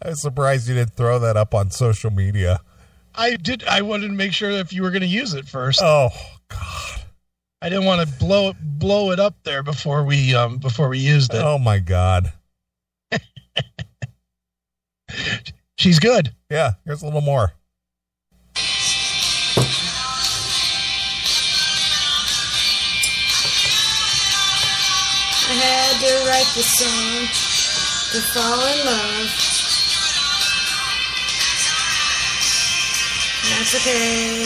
I 0.00 0.10
was 0.10 0.22
surprised 0.22 0.68
you 0.68 0.76
didn't 0.76 0.94
throw 0.94 1.18
that 1.18 1.36
up 1.36 1.54
on 1.54 1.72
social 1.72 2.12
media. 2.12 2.60
I 3.16 3.34
did. 3.34 3.64
I 3.64 3.82
wanted 3.82 4.06
to 4.06 4.14
make 4.14 4.32
sure 4.32 4.48
if 4.48 4.72
you 4.72 4.82
were 4.82 4.92
going 4.92 5.02
to 5.02 5.08
use 5.08 5.34
it 5.34 5.48
first. 5.48 5.80
Oh 5.82 6.10
God. 6.48 7.00
I 7.60 7.68
didn't 7.68 7.86
want 7.86 8.08
to 8.08 8.16
blow 8.18 8.50
it 8.50 8.56
blow 8.60 9.10
it 9.10 9.18
up 9.18 9.42
there 9.42 9.64
before 9.64 10.04
we 10.04 10.36
um 10.36 10.58
before 10.58 10.88
we 10.88 10.98
used 10.98 11.34
it. 11.34 11.42
Oh 11.42 11.58
my 11.58 11.80
God. 11.80 12.32
She's 15.76 15.98
good. 15.98 16.32
Yeah. 16.48 16.74
Here's 16.84 17.02
a 17.02 17.06
little 17.06 17.22
more. 17.22 17.54
Write 26.28 26.52
the 26.54 26.62
song 26.62 27.26
to 28.12 28.20
fall 28.32 28.60
in 28.60 28.84
love. 28.84 29.28
That's 33.48 33.74
okay. 33.76 34.44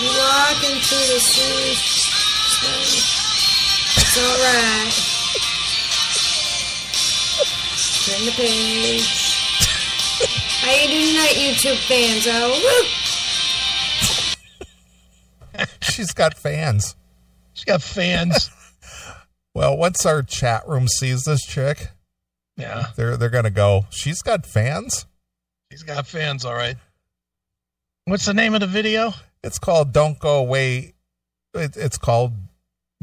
You 0.00 0.08
walk 0.08 0.64
into 0.64 0.96
the 1.12 1.20
sea. 1.20 1.76
It's 3.96 4.16
alright. 4.16 4.94
Turn 8.06 8.24
the 8.24 8.32
page. 8.32 9.08
How 10.62 10.72
you 10.72 10.88
doing 10.88 11.08
tonight, 11.12 11.36
YouTube 11.36 11.80
fans? 11.88 12.26
Oh, 12.26 12.48
woo! 15.56 15.66
She's 15.82 16.12
got 16.14 16.34
fans. 16.38 16.96
She's 17.52 17.64
got 17.64 17.82
fans. 17.82 18.50
Well, 19.54 19.76
once 19.76 20.04
our 20.04 20.22
chat 20.22 20.66
room 20.66 20.88
sees 20.88 21.24
this 21.24 21.44
chick, 21.46 21.88
yeah, 22.56 22.86
they're 22.96 23.16
they're 23.16 23.30
gonna 23.30 23.50
go. 23.50 23.86
She's 23.90 24.20
got 24.20 24.46
fans. 24.46 25.06
she's 25.70 25.82
got 25.82 26.06
fans. 26.06 26.44
All 26.44 26.54
right. 26.54 26.76
What's 28.06 28.26
the 28.26 28.34
name 28.34 28.54
of 28.54 28.60
the 28.60 28.66
video? 28.66 29.12
It's 29.42 29.58
called 29.58 29.92
"Don't 29.92 30.18
Go 30.18 30.38
Away." 30.38 30.94
It, 31.54 31.76
it's 31.76 31.98
called 31.98 32.34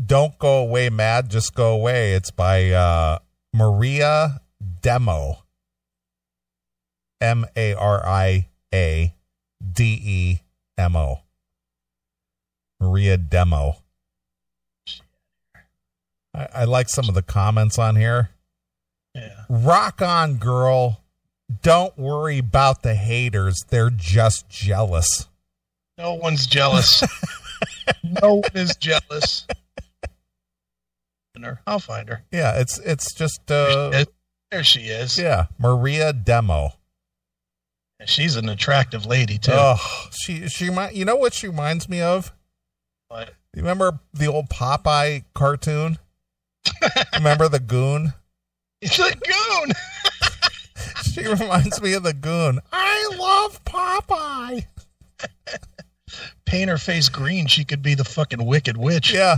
"Don't 0.03 0.37
Go 0.39 0.57
Away 0.59 0.89
Mad, 0.89 1.29
Just 1.29 1.55
Go 1.55 1.73
Away." 1.73 2.13
It's 2.13 2.31
by 2.31 2.71
uh, 2.71 3.19
Maria 3.53 4.41
Demo. 4.81 5.43
M 7.21 7.45
A 7.55 7.73
R 7.75 8.05
I 8.05 8.49
A 8.73 9.15
D 9.71 10.01
E 10.03 10.39
M 10.77 10.95
O. 10.95 11.21
Maria 12.79 13.15
Demo. 13.15 13.80
I, 16.33 16.47
I 16.53 16.63
like 16.65 16.89
some 16.89 17.09
of 17.09 17.15
the 17.15 17.21
comments 17.21 17.77
on 17.77 17.95
here. 17.95 18.29
Yeah. 19.13 19.43
Rock 19.49 20.01
on, 20.01 20.35
girl. 20.37 21.01
Don't 21.61 21.97
worry 21.97 22.37
about 22.37 22.81
the 22.83 22.95
haters. 22.95 23.57
They're 23.69 23.89
just 23.89 24.47
jealous. 24.49 25.27
No 25.97 26.13
one's 26.13 26.47
jealous. 26.47 27.03
no 28.03 28.35
one 28.35 28.51
is 28.55 28.75
jealous. 28.77 29.45
Her. 31.41 31.59
I'll 31.65 31.79
find 31.79 32.07
her. 32.07 32.21
Yeah, 32.31 32.59
it's 32.59 32.77
it's 32.79 33.15
just 33.15 33.49
uh 33.49 34.05
There 34.51 34.63
she 34.63 34.81
is. 34.81 35.17
yeah, 35.17 35.45
Maria 35.57 36.13
Demo. 36.13 36.73
She's 38.05 38.35
an 38.35 38.47
attractive 38.47 39.07
lady 39.07 39.39
too. 39.39 39.51
Oh, 39.55 40.07
she 40.11 40.47
she 40.47 40.69
might 40.69 40.93
you 40.93 41.03
know 41.03 41.15
what 41.15 41.33
she 41.33 41.47
reminds 41.47 41.89
me 41.89 41.99
of? 41.99 42.31
But 43.09 43.33
You 43.55 43.63
remember 43.63 43.99
the 44.13 44.27
old 44.27 44.49
Popeye 44.49 45.23
cartoon? 45.33 45.97
remember 47.13 47.47
the 47.49 47.59
goon? 47.59 48.13
it's 48.81 48.99
a 48.99 49.11
goon. 49.11 49.73
She 51.11 51.27
reminds 51.27 51.81
me 51.81 51.93
of 51.93 52.03
the 52.03 52.13
goon. 52.13 52.59
I 52.71 53.09
love 53.17 53.63
Popeye. 53.65 54.65
Paint 56.45 56.69
her 56.69 56.77
face 56.77 57.09
green. 57.09 57.47
She 57.47 57.65
could 57.65 57.81
be 57.81 57.95
the 57.95 58.05
fucking 58.05 58.45
wicked 58.45 58.77
witch. 58.77 59.13
Yeah. 59.13 59.37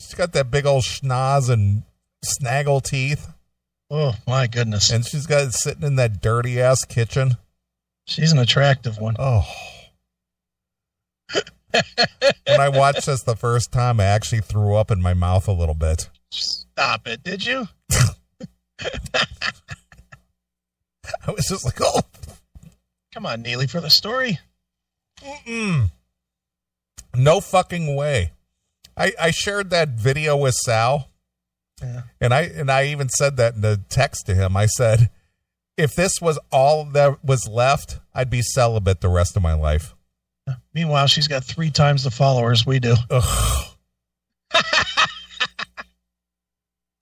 She's 0.00 0.14
got 0.14 0.32
that 0.32 0.50
big 0.50 0.64
old 0.64 0.84
schnoz 0.84 1.50
and 1.50 1.82
snaggle 2.24 2.80
teeth. 2.80 3.28
Oh 3.90 4.14
my 4.26 4.46
goodness. 4.46 4.90
And 4.90 5.04
she's 5.04 5.26
got 5.26 5.48
it 5.48 5.54
sitting 5.54 5.82
in 5.82 5.96
that 5.96 6.20
dirty 6.20 6.60
ass 6.60 6.84
kitchen. 6.84 7.36
She's 8.06 8.32
an 8.32 8.38
attractive 8.38 8.98
one. 8.98 9.16
Oh. 9.18 9.46
when 11.72 12.60
I 12.60 12.68
watched 12.68 13.06
this 13.06 13.22
the 13.22 13.36
first 13.36 13.72
time, 13.72 14.00
I 14.00 14.04
actually 14.04 14.40
threw 14.40 14.76
up 14.76 14.90
in 14.90 15.02
my 15.02 15.14
mouth 15.14 15.48
a 15.48 15.52
little 15.52 15.74
bit. 15.74 16.10
Stop 16.32 17.06
it, 17.06 17.22
did 17.22 17.44
you? 17.44 17.68
I 21.26 21.30
was 21.30 21.46
just 21.46 21.64
like, 21.64 21.78
oh, 21.80 22.00
Come 23.14 23.26
on, 23.26 23.42
Neeley, 23.44 23.68
for 23.68 23.80
the 23.80 23.90
story. 23.90 24.38
mm-mm. 25.20 25.90
no 27.14 27.40
fucking 27.40 27.94
way. 27.94 28.32
I, 28.96 29.12
I 29.20 29.30
shared 29.30 29.68
that 29.70 29.90
video 29.90 30.36
with 30.36 30.54
Sal, 30.54 31.08
Yeah. 31.82 32.02
and 32.20 32.32
I 32.34 32.42
and 32.42 32.70
I 32.70 32.86
even 32.86 33.08
said 33.10 33.36
that 33.36 33.54
in 33.54 33.60
the 33.60 33.80
text 33.90 34.26
to 34.26 34.34
him. 34.34 34.56
I 34.56 34.66
said, 34.66 35.10
if 35.76 35.94
this 35.94 36.20
was 36.20 36.38
all 36.50 36.84
that 36.86 37.22
was 37.24 37.46
left, 37.48 38.00
I'd 38.14 38.30
be 38.30 38.40
celibate 38.42 39.00
the 39.02 39.08
rest 39.08 39.36
of 39.36 39.42
my 39.42 39.54
life. 39.54 39.94
Meanwhile, 40.74 41.06
she's 41.06 41.28
got 41.28 41.44
three 41.44 41.70
times 41.70 42.04
the 42.04 42.10
followers 42.10 42.66
we 42.66 42.80
do. 42.80 42.94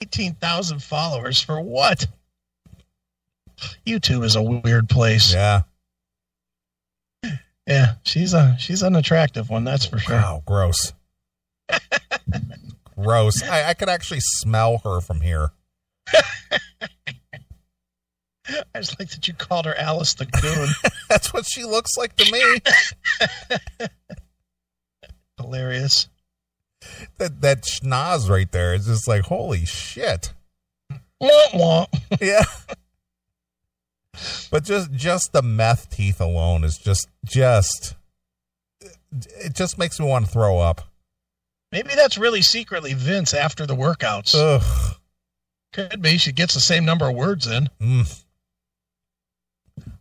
Ugh. 0.01 0.07
18,000 0.09 0.83
followers 0.83 1.41
for 1.41 1.61
what? 1.61 2.07
YouTube 3.87 4.25
is 4.25 4.37
a 4.37 4.43
weird 4.43 4.89
place. 4.89 5.33
Yeah. 5.33 5.63
Yeah, 7.67 7.95
she's 8.03 8.35
a 8.35 8.57
she's 8.59 8.83
an 8.83 8.97
attractive 8.97 9.49
one, 9.49 9.63
that's 9.63 9.87
for 9.87 9.99
sure. 9.99 10.17
Wow, 10.17 10.43
gross. 10.45 10.93
gross. 12.97 13.43
I, 13.45 13.69
I 13.69 13.75
could 13.75 13.89
actually 13.89 14.21
smell 14.21 14.79
her 14.79 15.01
from 15.01 15.21
here. 15.21 15.53
I 18.75 18.81
just 18.81 18.99
like 18.99 19.11
that 19.11 19.29
you 19.29 19.35
called 19.35 19.67
her 19.67 19.79
Alice 19.79 20.15
the 20.15 20.27
Goon. 20.27 20.69
That's 21.09 21.33
what 21.33 21.47
she 21.49 21.63
looks 21.63 21.97
like 21.97 22.17
to 22.17 22.33
me. 22.33 23.89
Hilarious. 25.41 26.09
That 27.19 27.41
that 27.41 27.63
schnoz 27.63 28.29
right 28.29 28.51
there 28.51 28.75
is 28.75 28.87
just 28.87 29.07
like 29.09 29.25
holy 29.25 29.65
shit. 29.65 30.33
Yeah. 32.21 32.45
But 34.51 34.65
just 34.65 34.93
just 34.93 35.33
the 35.33 35.43
meth 35.43 35.91
teeth 35.91 36.21
alone 36.21 36.65
is 36.65 36.79
just 36.79 37.09
just 37.25 37.95
it 39.13 39.55
just 39.55 39.79
makes 39.79 39.99
me 40.01 40.07
want 40.07 40.27
to 40.27 40.31
throw 40.31 40.59
up. 40.59 40.83
Maybe 41.73 41.95
that's 41.95 42.19
really 42.19 42.43
secretly 42.43 42.95
Vince 42.95 43.33
after 43.33 43.67
the 43.67 43.77
workouts. 43.77 44.35
Ugh. 44.35 44.97
Could 45.73 46.03
be. 46.03 46.19
She 46.19 46.33
gets 46.33 46.55
the 46.55 46.61
same 46.61 46.85
number 46.85 47.09
of 47.09 47.15
words 47.15 47.47
in. 47.47 47.69
Mm. 47.81 48.23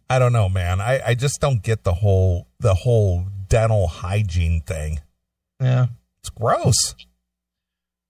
I 0.09 0.17
don't 0.17 0.34
know, 0.34 0.49
man. 0.49 0.82
I, 0.82 1.09
I 1.09 1.13
just 1.13 1.39
don't 1.39 1.61
get 1.61 1.84
the 1.84 1.93
whole 1.93 2.47
the 2.59 2.73
whole 2.73 3.27
dental 3.47 3.88
hygiene 3.88 4.61
thing. 4.61 4.99
Yeah. 5.59 5.88
It's 6.22 6.30
gross. 6.30 6.95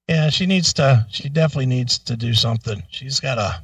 Yeah, 0.07 0.29
she 0.29 0.45
needs 0.45 0.73
to 0.73 1.05
she 1.09 1.29
definitely 1.29 1.67
needs 1.67 1.99
to 1.99 2.17
do 2.17 2.33
something. 2.33 2.83
She's 2.89 3.19
got 3.19 3.37
a 3.37 3.63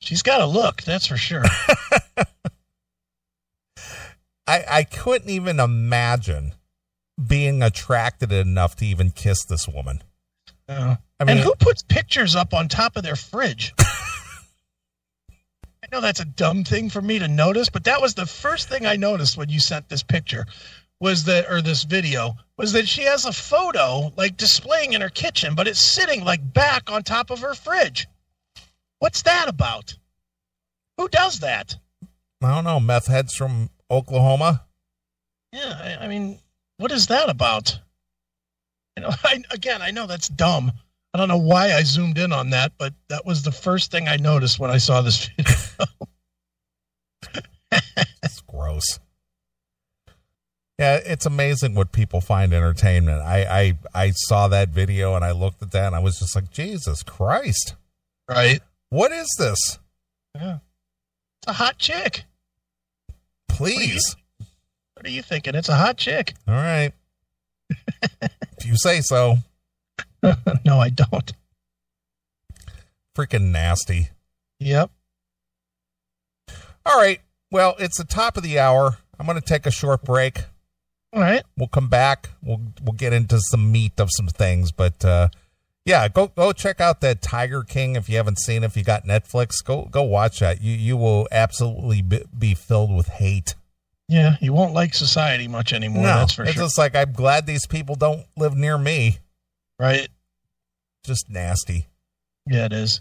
She's 0.00 0.22
got 0.22 0.40
a 0.40 0.46
look, 0.46 0.82
that's 0.82 1.06
for 1.06 1.16
sure. 1.16 1.44
I 4.46 4.64
I 4.68 4.84
couldn't 4.84 5.30
even 5.30 5.58
imagine 5.60 6.54
being 7.24 7.62
attracted 7.62 8.32
enough 8.32 8.76
to 8.76 8.86
even 8.86 9.10
kiss 9.10 9.44
this 9.44 9.68
woman. 9.68 10.02
Yeah. 10.68 10.96
I 11.18 11.24
mean, 11.24 11.38
and 11.38 11.44
who 11.44 11.54
puts 11.56 11.82
pictures 11.82 12.36
up 12.36 12.54
on 12.54 12.68
top 12.68 12.96
of 12.96 13.02
their 13.02 13.16
fridge? 13.16 13.74
I 13.78 13.84
know 15.90 16.00
that's 16.00 16.20
a 16.20 16.24
dumb 16.24 16.62
thing 16.64 16.90
for 16.90 17.02
me 17.02 17.18
to 17.18 17.26
notice, 17.26 17.70
but 17.70 17.82
that 17.84 18.00
was 18.00 18.14
the 18.14 18.26
first 18.26 18.68
thing 18.68 18.86
I 18.86 18.94
noticed 18.96 19.36
when 19.36 19.48
you 19.48 19.58
sent 19.58 19.88
this 19.88 20.04
picture 20.04 20.46
was 21.00 21.24
that 21.24 21.50
or 21.50 21.62
this 21.62 21.84
video 21.84 22.34
was 22.56 22.72
that 22.72 22.88
she 22.88 23.02
has 23.02 23.24
a 23.24 23.32
photo 23.32 24.12
like 24.16 24.36
displaying 24.36 24.92
in 24.92 25.00
her 25.00 25.08
kitchen, 25.08 25.54
but 25.54 25.68
it's 25.68 25.80
sitting 25.80 26.24
like 26.24 26.52
back 26.52 26.90
on 26.90 27.02
top 27.02 27.30
of 27.30 27.40
her 27.40 27.54
fridge. 27.54 28.08
What's 28.98 29.22
that 29.22 29.48
about? 29.48 29.94
Who 30.96 31.08
does 31.08 31.40
that? 31.40 31.76
I 32.42 32.54
don't 32.54 32.64
know, 32.64 32.80
meth 32.80 33.06
heads 33.06 33.34
from 33.34 33.70
Oklahoma. 33.90 34.64
Yeah, 35.52 35.96
I, 36.00 36.04
I 36.04 36.08
mean, 36.08 36.38
what 36.78 36.92
is 36.92 37.06
that 37.06 37.28
about? 37.28 37.78
You 38.96 39.04
know, 39.04 39.10
I, 39.24 39.42
again, 39.50 39.82
I 39.82 39.92
know 39.92 40.06
that's 40.06 40.28
dumb. 40.28 40.72
I 41.14 41.18
don't 41.18 41.28
know 41.28 41.38
why 41.38 41.72
I 41.72 41.84
zoomed 41.84 42.18
in 42.18 42.32
on 42.32 42.50
that, 42.50 42.72
but 42.76 42.92
that 43.08 43.24
was 43.24 43.42
the 43.42 43.52
first 43.52 43.90
thing 43.90 44.08
I 44.08 44.16
noticed 44.16 44.58
when 44.58 44.70
I 44.70 44.78
saw 44.78 45.00
this 45.00 45.26
video. 45.36 45.54
It's 48.22 48.40
gross. 48.42 48.98
Yeah, 50.78 51.00
it's 51.04 51.26
amazing 51.26 51.74
what 51.74 51.90
people 51.90 52.20
find 52.20 52.52
entertainment. 52.54 53.20
I, 53.22 53.74
I 53.94 54.04
I 54.06 54.10
saw 54.12 54.46
that 54.48 54.68
video 54.68 55.16
and 55.16 55.24
I 55.24 55.32
looked 55.32 55.60
at 55.60 55.72
that 55.72 55.88
and 55.88 55.96
I 55.96 55.98
was 55.98 56.20
just 56.20 56.36
like, 56.36 56.50
Jesus 56.50 57.02
Christ. 57.02 57.74
right? 58.28 58.60
What 58.90 59.10
is 59.10 59.28
this? 59.38 59.78
Yeah. 60.36 60.58
It's 61.42 61.48
a 61.48 61.52
hot 61.54 61.78
chick. 61.78 62.24
Please. 63.48 64.16
What 64.94 65.04
are 65.06 65.10
you 65.10 65.22
thinking? 65.22 65.54
It's 65.54 65.68
a 65.68 65.74
hot 65.76 65.96
chick. 65.96 66.34
All 66.46 66.54
right. 66.54 66.92
if 68.22 68.64
you 68.64 68.76
say 68.76 69.00
so. 69.00 69.38
no, 70.64 70.78
I 70.80 70.90
don't. 70.90 71.32
Freaking 73.16 73.50
nasty. 73.50 74.10
Yep. 74.60 74.90
All 76.86 76.96
right. 76.96 77.20
Well, 77.50 77.74
it's 77.78 77.98
the 77.98 78.04
top 78.04 78.36
of 78.36 78.42
the 78.42 78.58
hour. 78.58 78.98
I'm 79.18 79.26
going 79.26 79.40
to 79.40 79.44
take 79.44 79.66
a 79.66 79.70
short 79.70 80.02
break. 80.04 80.44
All 81.12 81.20
right. 81.20 81.42
We'll 81.56 81.68
come 81.68 81.88
back. 81.88 82.30
We'll 82.42 82.60
we'll 82.82 82.92
get 82.94 83.12
into 83.12 83.40
some 83.40 83.72
meat 83.72 83.98
of 83.98 84.10
some 84.12 84.28
things, 84.28 84.72
but 84.72 85.04
uh 85.04 85.28
yeah, 85.84 86.08
go 86.08 86.26
go 86.26 86.52
check 86.52 86.82
out 86.82 87.00
that 87.00 87.22
Tiger 87.22 87.62
King 87.62 87.96
if 87.96 88.10
you 88.10 88.16
haven't 88.18 88.38
seen 88.38 88.62
it. 88.62 88.66
If 88.66 88.76
you 88.76 88.84
got 88.84 89.04
Netflix, 89.06 89.64
go 89.64 89.86
go 89.90 90.02
watch 90.02 90.40
that. 90.40 90.60
You 90.60 90.72
you 90.74 90.96
will 90.98 91.26
absolutely 91.32 92.02
be, 92.02 92.22
be 92.38 92.54
filled 92.54 92.94
with 92.94 93.08
hate. 93.08 93.54
Yeah, 94.06 94.36
you 94.40 94.52
won't 94.52 94.74
like 94.74 94.94
society 94.94 95.48
much 95.48 95.72
anymore. 95.72 96.02
No, 96.02 96.08
that's 96.08 96.32
for 96.32 96.42
sure. 96.42 96.44
it's 96.46 96.54
sure. 96.54 96.64
just 96.64 96.78
like 96.78 96.94
I'm 96.94 97.12
glad 97.12 97.46
these 97.46 97.66
people 97.66 97.94
don't 97.94 98.26
live 98.36 98.54
near 98.54 98.76
me. 98.76 99.18
right? 99.78 100.08
Just 101.04 101.30
nasty. 101.30 101.88
Yeah, 102.46 102.66
it 102.66 102.72
is. 102.72 103.00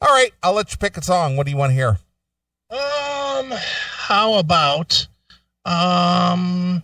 All 0.00 0.08
right, 0.08 0.32
I'll 0.42 0.54
let 0.54 0.72
you 0.72 0.78
pick 0.78 0.96
a 0.96 1.02
song. 1.02 1.36
What 1.36 1.46
do 1.46 1.52
you 1.52 1.56
want 1.56 1.70
to 1.70 1.74
hear? 1.74 1.98
Um, 2.70 3.52
how 3.52 4.34
about 4.34 5.06
um, 5.64 6.82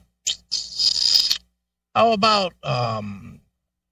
how 1.94 2.12
about 2.12 2.54
um, 2.62 3.40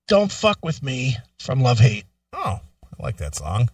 "Don't 0.09 0.31
Fuck 0.31 0.65
with 0.65 0.83
Me" 0.83 1.17
from 1.39 1.61
Love 1.61 1.79
Hate? 1.79 2.05
Oh, 2.33 2.61
I 2.85 3.03
like 3.03 3.17
that 3.19 3.35
song. 3.35 3.71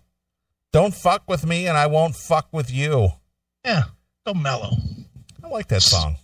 Don't 0.73 0.95
fuck 0.95 1.23
with 1.29 1.45
me, 1.45 1.67
and 1.67 1.77
I 1.77 1.87
won't 1.87 2.17
fuck 2.17 2.49
with 2.51 2.71
you. 2.71 3.11
Yeah, 3.65 3.85
go 4.27 4.35
mellow. 4.35 4.73
I 5.45 5.49
like 5.49 5.69
that 5.69 5.83
song. 5.83 6.17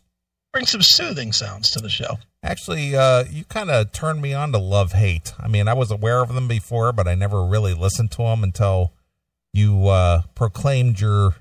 Bring 0.53 0.65
some 0.65 0.81
soothing 0.83 1.33
sounds 1.33 1.71
to 1.73 1.81
the 1.81 1.91
show. 1.91 2.19
Actually, 2.43 2.97
uh, 2.97 3.25
you 3.31 3.45
kind 3.45 3.71
of 3.71 3.93
turned 3.93 4.23
me 4.23 4.33
on 4.33 4.53
to 4.53 4.59
Love 4.59 4.93
Hate. 4.93 5.35
I 5.39 5.49
mean, 5.49 5.69
I 5.69 5.75
was 5.75 5.91
aware 5.91 6.23
of 6.23 6.35
them 6.35 6.49
before, 6.49 6.93
but 6.93 7.07
I 7.07 7.15
never 7.15 7.45
really 7.45 7.75
listened 7.75 8.11
to 8.13 8.23
them 8.23 8.43
until 8.43 8.93
you 9.53 9.89
uh, 9.89 10.23
proclaimed 10.35 11.01
your 11.01 11.35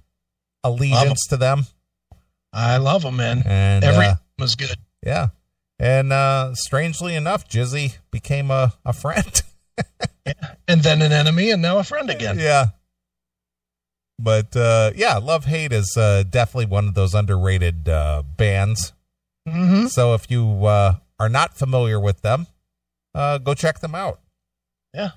allegiance 0.63 1.25
to 1.27 1.37
them. 1.37 1.67
I 2.53 2.77
love 2.77 3.01
them, 3.03 3.17
man. 3.17 3.43
And 3.45 3.83
Every 3.83 4.05
uh, 4.05 4.15
was 4.39 4.55
good. 4.55 4.77
yeah, 5.05 5.27
and 5.79 6.11
uh, 6.13 6.53
strangely 6.55 7.15
enough, 7.15 7.47
Jizzy 7.47 7.97
became 8.11 8.49
a, 8.51 8.73
a 8.85 8.93
friend. 8.93 9.41
yeah. 10.25 10.33
And 10.67 10.81
then 10.81 11.01
an 11.01 11.11
enemy, 11.11 11.51
and 11.51 11.61
now 11.61 11.77
a 11.79 11.83
friend 11.83 12.09
again. 12.09 12.39
yeah. 12.39 12.67
But 14.19 14.55
uh, 14.55 14.91
yeah, 14.95 15.17
Love 15.17 15.45
Hate 15.45 15.71
is 15.71 15.95
uh, 15.95 16.23
definitely 16.27 16.65
one 16.65 16.87
of 16.87 16.95
those 16.95 17.13
underrated 17.13 17.87
uh, 17.87 18.23
bands. 18.35 18.93
hmm 19.47 19.85
So 19.87 20.15
if 20.15 20.31
you 20.31 20.65
uh, 20.65 20.95
are 21.19 21.29
not 21.29 21.55
familiar 21.55 21.99
with 21.99 22.21
them, 22.21 22.47
uh, 23.13 23.37
go 23.37 23.53
check 23.53 23.79
them 23.79 23.93
out. 23.93 24.19
Yeah. 24.93 25.09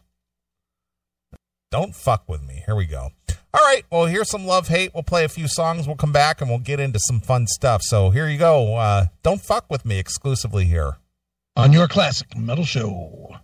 Don't 1.70 1.95
fuck 1.95 2.28
with 2.28 2.43
me. 2.43 2.62
Here 2.66 2.74
we 2.76 2.85
go. 2.85 3.11
All 3.53 3.61
right. 3.61 3.85
Well, 3.91 4.07
here's 4.07 4.31
some 4.31 4.47
love 4.47 4.69
hate. 4.69 4.93
We'll 4.95 5.03
play 5.03 5.25
a 5.25 5.29
few 5.29 5.49
songs. 5.49 5.87
We'll 5.87 5.97
come 5.97 6.13
back 6.13 6.41
and 6.41 6.49
we'll 6.49 6.61
get 6.61 6.79
into 6.79 7.01
some 7.01 7.21
fun 7.21 7.47
stuff. 7.47 7.83
So 7.83 8.11
here 8.11 8.29
you 8.29 8.39
go. 8.39 8.77
Uh, 8.77 9.07
don't 9.23 9.41
fuck 9.41 9.67
with 9.69 9.85
me 9.85 9.99
exclusively 9.99 10.65
here. 10.67 10.99
On 11.57 11.73
your 11.73 11.89
classic 11.89 12.37
metal 12.37 12.65
show. 12.65 13.37